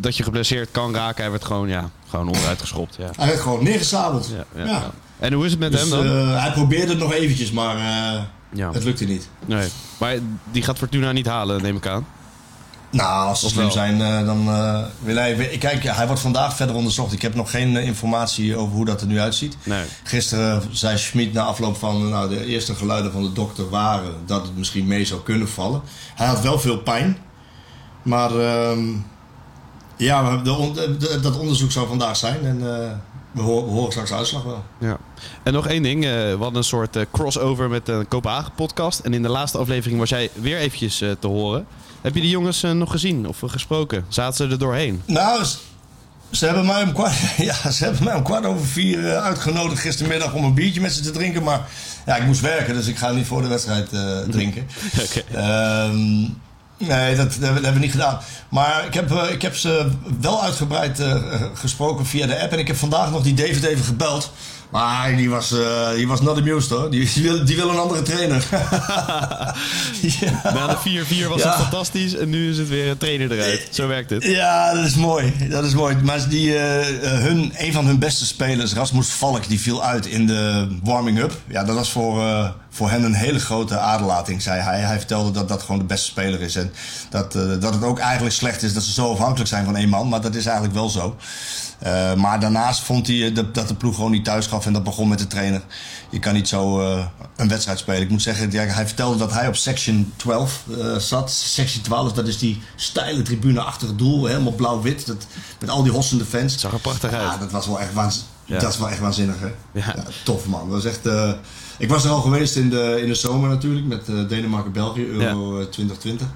Dat 0.00 0.16
je 0.16 0.22
geblesseerd 0.22 0.68
kan 0.70 0.94
raken. 0.94 1.22
Hij 1.22 1.30
werd 1.30 1.44
gewoon, 1.44 1.68
ja, 1.68 1.90
gewoon 2.08 2.28
onderuit 2.28 2.60
geschopt. 2.60 2.96
Ja. 2.98 3.10
Hij 3.16 3.26
werd 3.26 3.40
gewoon 3.40 3.64
neergesabeld. 3.64 4.30
Ja, 4.36 4.44
Ja, 4.60 4.64
ja, 4.66 4.70
ja. 4.70 4.90
En 5.18 5.32
hoe 5.32 5.44
is 5.44 5.50
het 5.50 5.60
met 5.60 5.72
Dus, 5.72 5.80
hem 5.80 5.90
dan? 5.90 6.04
eh, 6.06 6.40
hij 6.42 6.52
probeerde 6.52 6.88
het 6.88 6.98
nog 6.98 7.12
eventjes, 7.12 7.50
maar 7.52 7.76
eh, 7.76 8.22
ja. 8.52 8.72
het 8.72 8.84
lukte 8.84 9.04
niet. 9.04 9.28
Nee. 9.46 9.68
Maar 9.98 10.14
die 10.52 10.62
gaat 10.62 10.78
Fortuna 10.78 11.12
niet 11.12 11.26
halen, 11.26 11.62
neem 11.62 11.76
ik 11.76 11.86
aan. 11.86 12.06
Nou, 12.90 13.28
als 13.28 13.40
ze 13.40 13.48
slim 13.48 13.62
wel? 13.62 13.70
zijn, 13.72 14.00
eh, 14.02 14.26
dan 14.26 14.48
eh, 14.48 14.82
wil 15.02 15.16
hij... 15.16 15.32
ik- 15.32 15.60
Kijk, 15.60 15.82
hij 15.82 16.06
wordt 16.06 16.20
vandaag 16.22 16.56
verder 16.56 16.76
onderzocht. 16.76 17.12
Ik 17.12 17.22
heb 17.22 17.34
nog 17.34 17.50
geen 17.50 17.76
eh, 17.76 17.86
informatie 17.86 18.56
over 18.56 18.74
hoe 18.74 18.84
dat 18.84 19.00
er 19.00 19.06
nu 19.06 19.20
uitziet. 19.20 19.56
Nee. 19.62 19.84
Gisteren 20.04 20.62
zei 20.70 20.98
Schmid 20.98 21.32
na 21.32 21.42
afloop 21.42 21.76
van... 21.76 22.08
Nou, 22.08 22.28
de 22.28 22.44
eerste 22.46 22.74
geluiden 22.74 23.12
van 23.12 23.22
de 23.22 23.32
dokter 23.32 23.68
waren 23.68 24.12
dat 24.26 24.42
het 24.42 24.56
misschien 24.56 24.86
mee 24.86 25.04
zou 25.04 25.20
kunnen 25.22 25.48
vallen. 25.48 25.80
Hij 26.14 26.26
had 26.26 26.40
wel 26.40 26.58
veel 26.58 26.78
pijn. 26.78 27.16
Maar 28.02 28.30
ehm, 28.38 28.88
ja, 29.96 30.30
we- 30.36 30.42
de 30.42 30.52
on- 30.52 30.72
de- 30.74 31.18
dat 31.22 31.38
onderzoek 31.38 31.70
zou 31.72 31.88
vandaag 31.88 32.16
zijn. 32.16 32.44
En 32.44 32.58
we, 33.32 33.40
horen, 33.42 33.64
we 33.66 33.70
horen 33.72 33.90
straks 33.90 34.10
de 34.10 34.16
uitslag 34.16 34.42
wel. 34.42 34.64
Ja. 34.78 34.96
En 35.42 35.52
nog 35.52 35.66
één 35.66 35.82
ding. 35.82 36.04
we 36.04 36.36
hadden 36.38 36.56
een 36.56 36.64
soort 36.64 36.96
crossover 37.10 37.68
met 37.68 37.86
de 37.86 38.06
Kopenhagen 38.08 38.52
podcast. 38.54 38.98
En 38.98 39.14
in 39.14 39.22
de 39.22 39.28
laatste 39.28 39.58
aflevering 39.58 39.98
was 39.98 40.08
jij 40.08 40.30
weer 40.34 40.58
eventjes 40.58 40.96
te 41.18 41.26
horen. 41.26 41.66
Heb 42.00 42.14
je 42.14 42.20
die 42.20 42.30
jongens 42.30 42.62
eh, 42.62 42.70
nog 42.70 42.90
gezien 42.90 43.28
of 43.28 43.42
gesproken? 43.46 44.04
Zaten 44.08 44.36
ze 44.36 44.52
er 44.52 44.58
doorheen? 44.58 45.02
Nou, 45.06 45.44
ze, 46.30 46.46
hebben 46.46 46.66
mij 46.66 46.82
om 46.82 46.92
kwart, 46.92 47.14
ja, 47.36 47.70
ze 47.70 47.84
hebben 47.84 48.04
mij 48.04 48.14
om 48.14 48.22
kwart 48.22 48.44
over 48.44 48.66
vier 48.66 49.08
eh, 49.08 49.24
uitgenodigd 49.24 49.80
gistermiddag 49.80 50.32
om 50.34 50.44
een 50.44 50.54
biertje 50.54 50.80
met 50.80 50.92
ze 50.92 51.00
te 51.00 51.10
drinken. 51.10 51.42
Maar 51.42 51.60
ja, 52.06 52.16
ik 52.16 52.26
moest 52.26 52.40
werken, 52.40 52.74
dus 52.74 52.86
ik 52.86 52.96
ga 52.96 53.10
niet 53.10 53.26
voor 53.26 53.42
de 53.42 53.48
wedstrijd 53.48 53.92
eh, 53.92 54.18
drinken. 54.18 54.66
Oké. 55.04 55.22
Ehm, 55.34 56.20
nee, 56.76 57.16
dat, 57.16 57.36
dat 57.40 57.52
hebben 57.52 57.72
we 57.72 57.78
niet 57.78 57.90
gedaan. 57.90 58.18
Maar 58.48 58.86
ik 58.86 58.94
heb, 58.94 59.10
ik 59.12 59.42
heb 59.42 59.56
ze 59.56 59.90
wel 60.20 60.42
uitgebreid 60.42 61.02
gesproken 61.54 62.06
via 62.06 62.26
de 62.26 62.42
app. 62.42 62.52
En 62.52 62.58
ik 62.58 62.66
heb 62.66 62.76
vandaag 62.76 63.10
nog 63.10 63.22
die 63.22 63.34
David 63.34 63.64
even 63.64 63.84
gebeld. 63.84 64.32
Maar 64.70 65.16
die 65.16 65.30
was, 65.30 65.52
eh, 65.52 65.90
die 65.94 66.08
was 66.08 66.20
not 66.20 66.38
amused 66.38 66.70
hoor. 66.70 66.90
Die, 66.90 67.10
die, 67.14 67.22
wil, 67.22 67.44
die 67.44 67.56
wil 67.56 67.70
een 67.70 67.78
andere 67.78 68.02
trainer. 68.02 68.44
ja. 70.20 70.40
Na 70.54 70.66
de 70.66 70.76
4-4 71.24 71.28
was 71.28 71.42
Ja. 71.42 71.48
het 71.48 71.60
fantastisch. 71.60 72.14
En 72.16 72.30
nu 72.30 72.50
is 72.50 72.58
het 72.58 72.68
weer 72.68 72.90
een 72.90 72.98
trainer 72.98 73.32
eruit. 73.32 73.68
Zo 73.70 73.86
werkt 73.88 74.10
het. 74.10 74.24
Ja, 74.24 74.74
dat 74.74 74.84
is 74.84 74.94
mooi. 74.94 75.32
Dat 75.50 75.64
is 75.64 75.74
mooi. 75.74 75.96
Maar 76.02 76.28
die, 76.28 76.56
eh, 76.58 77.18
hun, 77.18 77.52
een 77.56 77.72
van 77.72 77.86
hun 77.86 77.98
beste 77.98 78.26
spelers, 78.26 78.72
Rasmus 78.72 79.08
Valk, 79.08 79.48
die 79.48 79.60
viel 79.60 79.84
uit 79.84 80.06
in 80.06 80.26
de 80.26 80.66
warming-up. 80.82 81.32
Ja, 81.48 81.64
dat 81.64 81.74
was 81.74 81.90
voor, 81.90 82.20
eh, 82.20 82.48
voor 82.70 82.90
hen 82.90 83.02
een 83.02 83.14
hele 83.14 83.38
grote 83.38 83.78
aderlating, 83.78 84.42
zei 84.42 84.60
hij. 84.60 84.80
Hij 84.80 84.96
vertelde 84.98 85.30
dat 85.30 85.48
dat 85.48 85.62
gewoon 85.62 85.78
de 85.78 85.84
beste 85.86 86.06
speler 86.10 86.40
is. 86.40 86.56
En 86.56 86.72
dat, 87.10 87.34
eh, 87.34 87.42
dat 87.60 87.74
het 87.74 87.82
ook 87.82 87.98
eigenlijk 87.98 88.34
slecht 88.34 88.62
is 88.62 88.74
dat 88.74 88.82
ze 88.82 88.92
zo 88.92 89.12
afhankelijk 89.12 89.48
zijn 89.48 89.64
van 89.64 89.76
één 89.76 89.88
man. 89.88 90.08
Maar 90.08 90.20
dat 90.20 90.34
is 90.34 90.44
eigenlijk 90.44 90.74
wel 90.74 90.88
zo. 90.88 91.16
Eh, 91.78 92.14
maar 92.14 92.40
daarnaast 92.40 92.80
vond 92.82 93.06
hij 93.06 93.26
eh, 93.26 93.34
dat, 93.34 93.54
dat 93.54 93.68
de 93.68 93.74
ploeg 93.74 93.94
gewoon 93.94 94.10
niet 94.10 94.24
thuis 94.24 94.46
gaf. 94.46 94.66
En 94.66 94.72
dat 94.72 94.84
begon 94.84 95.08
met 95.08 95.18
de 95.18 95.26
trainer. 95.26 95.62
Je 96.10 96.18
kan 96.18 96.34
niet 96.34 96.48
zo 96.48 96.80
een 97.36 97.48
wedstrijd 97.48 97.78
spelen. 97.78 98.02
Ik 98.02 98.10
moet 98.10 98.22
zeggen, 98.22 98.50
ja, 98.50 98.62
hij 98.64 98.86
vertelde 98.86 99.18
dat 99.18 99.32
hij 99.32 99.48
op 99.48 99.56
section 99.56 100.12
12 100.16 100.62
eh, 100.80 100.96
zat. 100.96 101.30
Section 101.30 101.82
12, 101.82 102.12
dat 102.12 102.26
is 102.28 102.38
die 102.38 102.62
steile 102.76 103.22
tribune 103.22 103.60
achter 103.60 103.88
het 103.88 103.98
doel. 103.98 104.26
Helemaal 104.26 104.52
blauw-wit. 104.52 105.06
Dat, 105.06 105.26
met 105.60 105.70
al 105.70 105.82
die 105.82 105.92
hossende 105.92 106.24
fans. 106.24 106.58
Zag 106.60 106.72
er 106.72 106.80
prachtig 106.80 107.12
uit. 107.12 107.22
Ja, 107.32 107.36
dat 107.38 107.50
was 107.50 107.66
wel 107.66 107.80
echt, 107.80 107.92
waanz- 107.92 108.20
Ja. 108.44 108.58
dat 108.58 108.72
is 108.72 108.78
wel 108.78 108.90
echt 108.90 108.98
waanzinnig. 109.00 109.36
Hè? 109.40 109.80
Ja. 109.80 109.94
tof 110.24 110.46
man. 110.46 110.70
Dat 110.70 110.82
was 110.82 110.92
echt, 110.92 111.00
ik 111.80 111.88
was 111.88 112.04
er 112.04 112.10
al 112.10 112.20
geweest 112.20 112.56
in 112.56 112.70
de, 112.70 112.98
in 113.02 113.08
de 113.08 113.14
zomer 113.14 113.48
natuurlijk. 113.48 113.86
Met 113.86 114.08
eh, 114.08 114.28
Denemarken-België, 114.28 115.06
Euro 115.06 115.58
eh, 115.58 115.66
2020. 115.66 116.26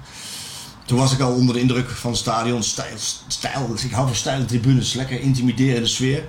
Toen 0.85 0.97
was 0.97 1.13
ik 1.13 1.19
al 1.19 1.33
onder 1.33 1.55
de 1.55 1.61
indruk 1.61 1.89
van 1.89 2.11
het 2.11 2.19
stadion. 2.19 2.63
Stijl, 2.63 2.95
stijl, 3.27 3.75
ik 3.83 3.91
hou 3.91 4.07
van 4.07 4.15
steile 4.15 4.45
tribunes. 4.45 4.93
Lekker 4.93 5.19
intimiderende 5.21 5.87
sfeer. 5.87 6.23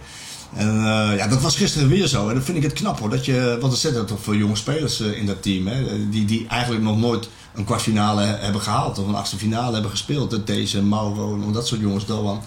En 0.55 0.69
eh, 0.69 1.17
ja, 1.17 1.27
dat 1.27 1.43
was 1.43 1.57
gisteren 1.57 1.89
weer 1.89 2.07
zo. 2.07 2.29
En 2.29 2.35
dan 2.35 2.45
vind 2.45 2.57
ik 2.57 2.63
het 2.63 2.73
knap 2.73 2.99
hoor. 2.99 3.11
Dat 3.11 3.25
je, 3.25 3.59
want 3.61 3.73
er 3.73 3.79
zitten 3.79 4.07
toch 4.07 4.23
veel 4.23 4.35
jonge 4.35 4.57
spelers 4.57 5.01
eh, 5.01 5.19
in 5.19 5.27
dat 5.27 5.43
team. 5.43 5.67
Hè? 5.67 6.09
Die, 6.09 6.25
die 6.25 6.47
eigenlijk 6.47 6.83
nog 6.83 6.99
nooit 6.99 7.29
een 7.55 7.65
kwartfinale 7.65 8.23
hebben 8.23 8.61
gehaald. 8.61 8.99
Of 8.99 9.07
een 9.07 9.15
achtste 9.15 9.37
finale 9.37 9.73
hebben 9.73 9.91
gespeeld. 9.91 10.31
Dat 10.31 10.47
Deze, 10.47 10.83
Mauro 10.83 11.43
en 11.43 11.53
dat 11.53 11.67
soort 11.67 11.81
jongens. 11.81 12.07
Doan. 12.07 12.43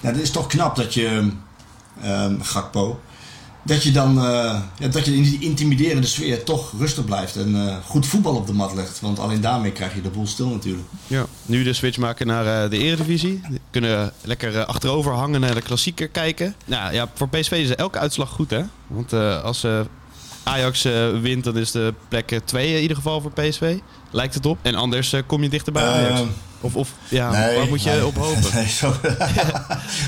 Ja, 0.00 0.08
het 0.08 0.20
is 0.20 0.30
toch 0.30 0.46
knap 0.46 0.76
dat 0.76 0.94
je, 0.94 1.30
ehm 2.02 2.40
Gakpo, 2.40 3.00
dat 3.64 3.82
je 3.82 3.90
dan 3.90 4.18
eh, 4.18 4.60
ja, 4.78 4.88
dat 4.88 5.04
je 5.04 5.16
in 5.16 5.22
die 5.22 5.40
intimiderende 5.40 6.06
sfeer 6.06 6.44
toch 6.44 6.72
rustig 6.78 7.04
blijft. 7.04 7.36
En 7.36 7.68
eh, 7.68 7.76
goed 7.86 8.06
voetbal 8.06 8.34
op 8.34 8.46
de 8.46 8.52
mat 8.52 8.74
legt. 8.74 9.00
Want 9.00 9.18
alleen 9.18 9.40
daarmee 9.40 9.72
krijg 9.72 9.94
je 9.94 10.00
de 10.00 10.08
boel 10.08 10.26
stil 10.26 10.48
natuurlijk. 10.48 10.88
Ja. 11.06 11.26
Nu 11.46 11.62
de 11.62 11.72
switch 11.72 11.98
maken 11.98 12.26
naar 12.26 12.64
eh, 12.64 12.70
de 12.70 12.78
Eredivisie. 12.78 13.40
We 13.50 13.60
kunnen 13.70 14.12
lekker 14.22 14.64
achterover 14.64 15.12
hangen 15.12 15.40
naar 15.40 15.54
de 15.54 15.62
klassieker 15.62 16.08
kijken. 16.08 16.54
Nou 16.64 16.94
ja, 16.94 17.08
voor 17.14 17.28
PSV 17.28 17.52
is 17.52 17.74
elke 17.74 17.98
uitslag 17.98 18.30
goed 18.30 18.50
hè. 18.50 18.62
Want 18.86 19.12
als 19.42 19.66
Ajax 20.42 20.82
wint, 21.20 21.44
dan 21.44 21.56
is 21.56 21.70
de 21.70 21.94
plek 22.08 22.40
2 22.44 22.74
in 22.74 22.80
ieder 22.80 22.96
geval 22.96 23.20
voor 23.20 23.32
PSV. 23.32 23.78
Lijkt 24.10 24.34
het 24.34 24.46
op. 24.46 24.58
En 24.62 24.74
anders 24.74 25.14
kom 25.26 25.42
je 25.42 25.48
dichter 25.48 25.72
bij 25.72 25.82
Ajax. 25.82 26.20
Of, 26.64 26.74
of 26.74 26.88
ja, 27.08 27.30
waar 27.30 27.68
moet 27.68 27.82
je 27.82 27.90
nee. 27.90 28.06
op 28.06 28.16
hopen? 28.16 28.42
Nee, 28.54 28.68
zo, 28.68 28.94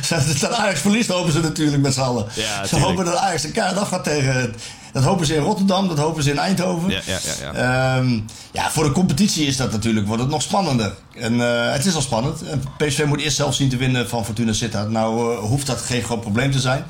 dat 0.40 0.52
Ajax 0.52 0.80
verliest 0.80 1.10
hopen 1.10 1.32
ze 1.32 1.40
natuurlijk 1.40 1.82
met 1.82 1.94
z'n 1.94 2.00
allen. 2.00 2.26
Ja, 2.34 2.66
ze 2.66 2.78
hopen 2.78 3.04
dat 3.04 3.16
Ajax 3.16 3.44
een 3.44 3.52
kaart 3.52 3.76
af 3.76 3.88
gaat 3.88 4.04
tegen... 4.04 4.54
Dat 4.96 5.04
hopen 5.04 5.26
ze 5.26 5.34
in 5.34 5.42
Rotterdam, 5.42 5.88
dat 5.88 5.98
hopen 5.98 6.22
ze 6.22 6.30
in 6.30 6.38
Eindhoven. 6.38 6.90
Ja, 6.90 7.00
ja, 7.06 7.18
ja, 7.24 7.52
ja. 7.52 7.96
Ehm, 7.96 8.20
ja, 8.52 8.70
voor 8.70 8.84
de 8.84 8.92
competitie 8.92 9.46
is 9.46 9.56
dat 9.56 9.72
natuurlijk, 9.72 10.06
wordt 10.06 10.22
het 10.22 10.30
nog 10.30 10.42
spannender. 10.42 10.94
En 11.14 11.40
eh, 11.40 11.72
het 11.72 11.84
is 11.86 11.94
al 11.94 12.00
spannend. 12.00 12.42
En 12.42 12.62
PSV 12.76 13.04
moet 13.04 13.20
eerst 13.20 13.36
zelf 13.36 13.54
zien 13.54 13.68
te 13.68 13.76
winnen 13.76 14.08
van 14.08 14.24
Fortuna 14.24 14.52
Sittard. 14.52 14.90
Nou 14.90 15.32
eh, 15.32 15.38
hoeft 15.38 15.66
dat 15.66 15.80
geen 15.80 16.02
groot 16.02 16.20
probleem 16.20 16.50
te 16.50 16.60
zijn. 16.60 16.84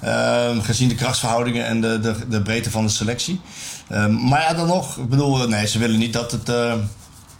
Ehm, 0.00 0.60
gezien 0.60 0.88
de 0.88 0.94
krachtsverhoudingen 0.94 1.66
en 1.66 1.80
de, 1.80 2.00
de, 2.00 2.14
de 2.28 2.42
breedte 2.42 2.70
van 2.70 2.84
de 2.84 2.92
selectie. 2.92 3.40
Ehm, 3.88 4.28
maar 4.28 4.40
ja, 4.40 4.54
dan 4.54 4.66
nog. 4.66 4.96
Ik 4.96 5.08
bedoel, 5.08 5.42
eh, 5.42 5.48
nee, 5.48 5.66
ze 5.66 5.78
willen 5.78 5.98
niet 5.98 6.12
dat 6.12 6.32
het... 6.32 6.46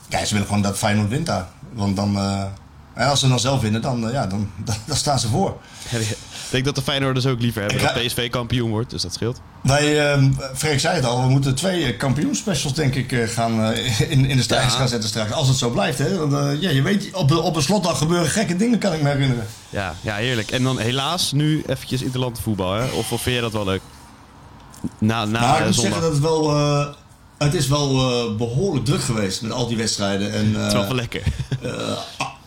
ja, 0.09 0.25
ze 0.25 0.33
willen 0.33 0.47
gewoon 0.47 0.63
dat 0.63 0.79
Feyenoord 0.79 1.09
wint 1.09 1.27
daar. 1.27 1.47
Want 1.73 1.97
dan... 1.97 2.17
eh, 2.17 3.09
als 3.11 3.21
ze 3.21 3.29
dan 3.29 3.41
zelf 3.41 3.61
winnen, 3.61 3.83
dan, 3.83 4.07
eh, 4.07 4.13
ja, 4.13 4.27
dan, 4.27 4.51
dan, 4.65 4.75
dan 4.85 4.97
staan 4.97 5.19
ze 5.19 5.29
voor. 5.29 5.57
Ik 5.91 6.17
denk 6.51 6.65
dat 6.65 6.75
de 6.75 6.83
Feyenoorders 6.83 7.27
ook 7.27 7.41
liever 7.41 7.63
hebben 7.63 7.81
dat 7.83 7.93
PSV 8.07 8.31
kampioen 8.31 8.71
wordt. 8.71 8.91
Dus 8.91 9.03
dat 9.03 9.15
scheelt. 9.15 9.41
Wij, 9.63 10.11
ehm 10.13 10.33
Freek 10.55 10.81
zei 10.81 10.95
het 10.97 11.05
al, 11.05 11.23
we 11.23 11.29
moeten 11.29 11.55
twee 11.55 11.85
eh, 11.85 11.99
kampioenspecials 11.99 12.75
denk 12.75 12.95
ik 12.95 13.31
gaan, 13.31 13.73
in, 14.09 14.25
in 14.25 14.37
de 14.37 14.43
stijgers 14.43 14.73
Ja. 14.73 14.79
gaan 14.79 14.89
zetten 14.89 15.09
straks. 15.09 15.33
Als 15.33 15.49
het 15.49 15.57
zo 15.57 15.71
blijft. 15.71 15.99
Hè? 15.99 16.27
Want, 16.27 16.61
ja, 16.61 16.71
je 16.71 16.83
weet, 16.83 17.15
op, 17.15 17.31
op 17.33 17.57
een 17.57 17.63
slotdag 17.63 17.99
gebeuren 17.99 18.29
gekke 18.29 18.57
dingen, 18.57 18.79
kan 18.79 18.93
ik 18.93 19.03
me 19.03 19.09
herinneren. 19.09 19.47
Ja, 19.69 19.95
ja, 20.01 20.15
heerlijk. 20.15 20.51
En 20.51 20.63
dan 20.63 20.79
helaas 20.79 21.33
nu 21.33 21.63
eventjes 21.67 22.03
interland 22.03 22.41
voetbal. 22.41 22.73
Hè? 22.73 22.85
Of, 22.85 23.13
of 23.13 23.23
vind 23.23 23.35
je 23.37 23.41
dat 23.43 23.53
wel 23.53 23.65
leuk? 23.65 23.81
Na, 24.99 25.25
na 25.25 25.41
maar 25.41 25.59
ik 25.59 25.65
moet 25.67 25.75
zeggen 25.75 26.01
dat 26.01 26.11
het 26.13 26.21
wel... 26.21 26.51
eh, 26.57 26.87
het 27.45 27.55
is 27.55 27.69
wel 27.69 27.89
eh, 28.11 28.37
behoorlijk 28.37 28.85
druk 28.85 29.03
geweest 29.03 29.43
met 29.43 29.53
al 29.53 29.67
die 29.67 29.77
wedstrijden. 29.77 30.33
En, 30.33 30.55
Het 30.55 30.67
is 30.67 30.73
wel 30.73 30.83
wel 30.87 30.95
lekker. 30.95 31.23
eh, 31.63 31.97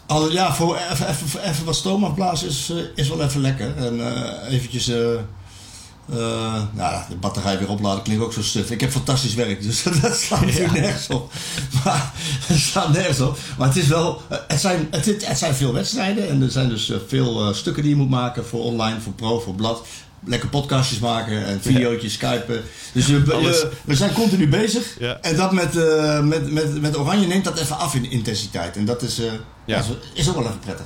al- 0.06 0.32
ja, 0.32 0.54
voor 0.54 0.78
even, 0.92 1.08
even, 1.10 1.44
even 1.50 1.66
wat 1.66 1.76
stoom 1.76 2.04
afblazen 2.04 2.48
is, 2.48 2.70
eh, 2.72 2.78
is 2.96 3.10
wel 3.10 3.22
even 3.22 3.42
lekker. 3.42 3.78
En 3.78 4.16
eh, 4.16 4.54
eventjes... 4.54 4.88
eh, 4.88 5.14
eh, 6.14 6.62
nou, 6.74 7.02
de 7.10 7.16
batterij 7.16 7.60
weer 7.60 7.70
opladen 7.70 8.04
klinkt 8.04 8.24
ook 8.24 8.34
zo 8.34 8.42
suf. 8.42 8.72
Ik 8.72 8.82
heb 8.82 8.92
fantastisch 8.92 9.34
werk, 9.34 9.62
dus 9.64 9.84
dat 10.02 10.18
slaat 10.18 10.42
natuurlijk 10.46 10.74
nergens 10.80 11.08
op. 11.08 11.32
Maar, 11.84 12.12
het 12.48 12.60
slaat 12.60 12.94
nergens 12.94 13.20
op. 13.20 13.38
Maar 13.58 13.68
het 13.68 13.78
is 13.78 13.88
wel... 13.88 14.22
eh, 14.30 14.38
Het 14.48 14.60
zijn, 14.62 14.88
het, 14.92 15.06
het- 15.06 15.38
zijn 15.38 15.56
veel 15.56 15.74
wedstrijden. 15.74 16.30
En 16.30 16.42
er 16.42 16.52
zijn 16.52 16.70
dus 16.70 16.90
eh, 16.90 16.98
veel 17.08 17.48
eh, 17.48 17.54
stukken 17.54 17.84
die 17.84 17.92
je 17.92 17.98
moet 17.98 18.10
maken 18.10 18.46
voor 18.46 18.64
online, 18.64 19.00
voor 19.00 19.14
pro, 19.14 19.40
voor 19.40 19.56
blad. 19.56 19.82
Lekker 20.26 20.50
podcastjes 20.50 21.00
maken 21.00 21.46
en 21.46 21.62
videootjes, 21.62 22.14
skypen. 22.14 22.64
Dus 22.94 23.08
we, 23.08 23.70
we- 23.86 23.96
zijn 23.96 24.14
continu 24.14 24.48
bezig. 24.50 25.00
Ja. 25.00 25.18
En 25.22 25.36
dat 25.36 25.52
met, 25.52 25.78
eh, 25.78 26.20
met, 26.22 26.52
met, 26.52 26.82
met 26.82 26.98
Oranje 26.98 27.28
neemt 27.28 27.44
dat 27.44 27.58
even 27.60 27.78
af 27.78 27.96
in 27.96 28.12
intensiteit. 28.12 28.76
En 28.78 28.86
dat 28.86 29.02
is, 29.02 29.20
eh, 29.20 29.32
Ja. 29.66 29.78
dat 29.78 29.86
is, 29.86 30.22
is 30.22 30.30
ook 30.30 30.36
wel 30.36 30.46
even 30.46 30.60
prettig. 30.60 30.86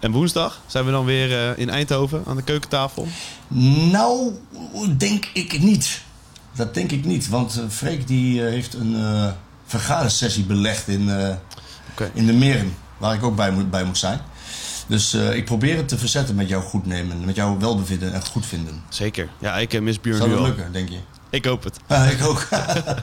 En 0.00 0.10
woensdag 0.12 0.60
zijn 0.66 0.84
we 0.84 0.90
dan 0.90 1.04
weer 1.04 1.32
eh, 1.50 1.58
in 1.58 1.70
Eindhoven 1.70 2.22
aan 2.26 2.36
de 2.36 2.42
keukentafel. 2.42 3.08
Nou, 3.90 4.32
denk 4.96 5.24
ik 5.32 5.60
niet. 5.60 6.00
Dat 6.56 6.74
denk 6.74 6.92
ik 6.92 7.04
niet. 7.04 7.28
Want 7.28 7.60
Freek 7.68 8.06
die 8.06 8.40
heeft 8.42 8.74
een 8.74 8.96
vergadersessie 9.66 10.44
belegd 10.44 10.88
in, 10.88 11.10
in 12.12 12.26
de 12.26 12.32
Meren. 12.32 12.74
Waar 12.98 13.14
ik 13.14 13.22
ook 13.22 13.36
bij 13.36 13.50
moet, 13.50 13.70
bij 13.70 13.84
moet 13.84 13.98
zijn. 13.98 14.20
Dus 14.88 15.14
eh, 15.14 15.34
ik 15.36 15.44
probeer 15.44 15.76
het 15.76 15.88
te 15.88 15.98
verzetten 15.98 16.34
met 16.34 16.48
jouw 16.48 16.60
goednemen. 16.60 17.24
Met 17.24 17.34
jouw 17.36 17.58
welbevinden 17.58 18.12
en 18.12 18.26
goedvinden. 18.26 18.82
Zeker. 18.88 19.28
Ja, 19.38 19.56
ik 19.56 19.72
eh, 19.74 19.80
mis 19.80 20.00
Björn 20.00 20.16
Zou 20.18 20.30
dat 20.30 20.38
al. 20.38 20.44
lukken, 20.44 20.72
denk 20.72 20.88
je? 20.88 20.98
Ik 21.30 21.44
hoop 21.44 21.64
het. 21.64 21.76
Ja, 21.88 22.04
ik 22.04 22.24
ook. 22.26 22.46
maar 22.50 23.02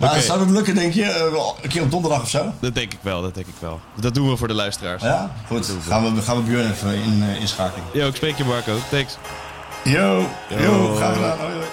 Oké. 0.10 0.20
zou 0.20 0.38
dat 0.38 0.50
lukken, 0.50 0.74
denk 0.74 0.92
je? 0.92 1.02
Eh, 1.04 1.62
een 1.62 1.68
keer 1.68 1.82
op 1.82 1.90
donderdag 1.90 2.22
of 2.22 2.28
zo? 2.30 2.52
Dat 2.60 2.74
denk 2.74 2.92
ik 2.92 2.98
wel, 3.02 3.22
dat 3.22 3.34
denk 3.34 3.46
ik 3.46 3.54
wel. 3.58 3.80
Dat 4.00 4.14
doen 4.14 4.30
we 4.30 4.36
voor 4.36 4.48
de 4.48 4.54
luisteraars. 4.54 5.02
Ja? 5.02 5.30
Goed. 5.46 5.72
Gaan 5.88 6.14
we, 6.14 6.22
gaan 6.22 6.36
we 6.36 6.42
Björn 6.42 6.70
even 6.70 6.94
in, 6.94 7.22
eh, 7.22 7.40
inschakelen. 7.40 7.84
Yo, 7.92 8.08
ik 8.08 8.16
spreek 8.16 8.36
je 8.36 8.44
Marco. 8.44 8.76
Thanks. 8.90 9.16
Yo, 9.84 10.26
yo, 10.48 10.58
Yo. 10.62 10.94
graag 10.94 11.14
gedaan. 11.14 11.38
Hoi, 11.38 11.52
hoi. 11.52 11.64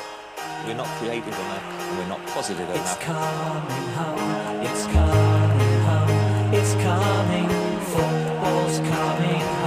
We're 0.65 0.75
not 0.75 0.87
creative 0.99 1.27
enough. 1.27 1.65
We're 1.97 2.07
not 2.07 2.33
positive 2.33 2.63
It's 2.73 2.79
enough. 2.79 3.05
coming 3.05 3.87
home, 3.97 4.63
it's 4.63 4.83
coming 4.83 5.83
home, 5.87 6.57
it's 6.59 6.71
coming, 6.71 6.79
football's 6.79 6.83
coming 6.83 7.45
home. 7.45 7.50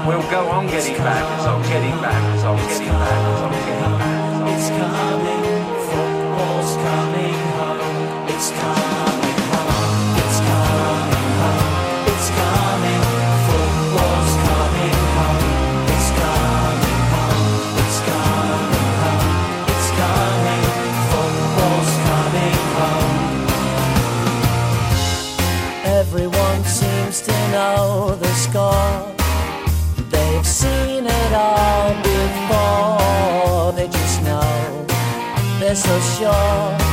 We'll 0.06 0.20
go 0.30 0.48
on 0.50 0.66
getting 0.66 0.98
back, 0.98 1.38
it's 1.38 1.46
on 1.46 1.62
getting 1.62 1.98
back, 2.02 2.22
on 2.44 2.58
coming, 2.58 2.68
getting 2.68 2.88
back, 2.88 3.32
it's 3.32 3.40
on 3.40 3.52
getting 3.52 3.98
back, 3.98 4.52
It's 4.52 4.68
coming, 4.68 5.44
football's 5.88 6.76
coming 6.76 7.34
home, 7.56 8.28
it's 8.28 8.50
coming 8.50 8.93
so 35.74 35.98
sure. 36.00 36.84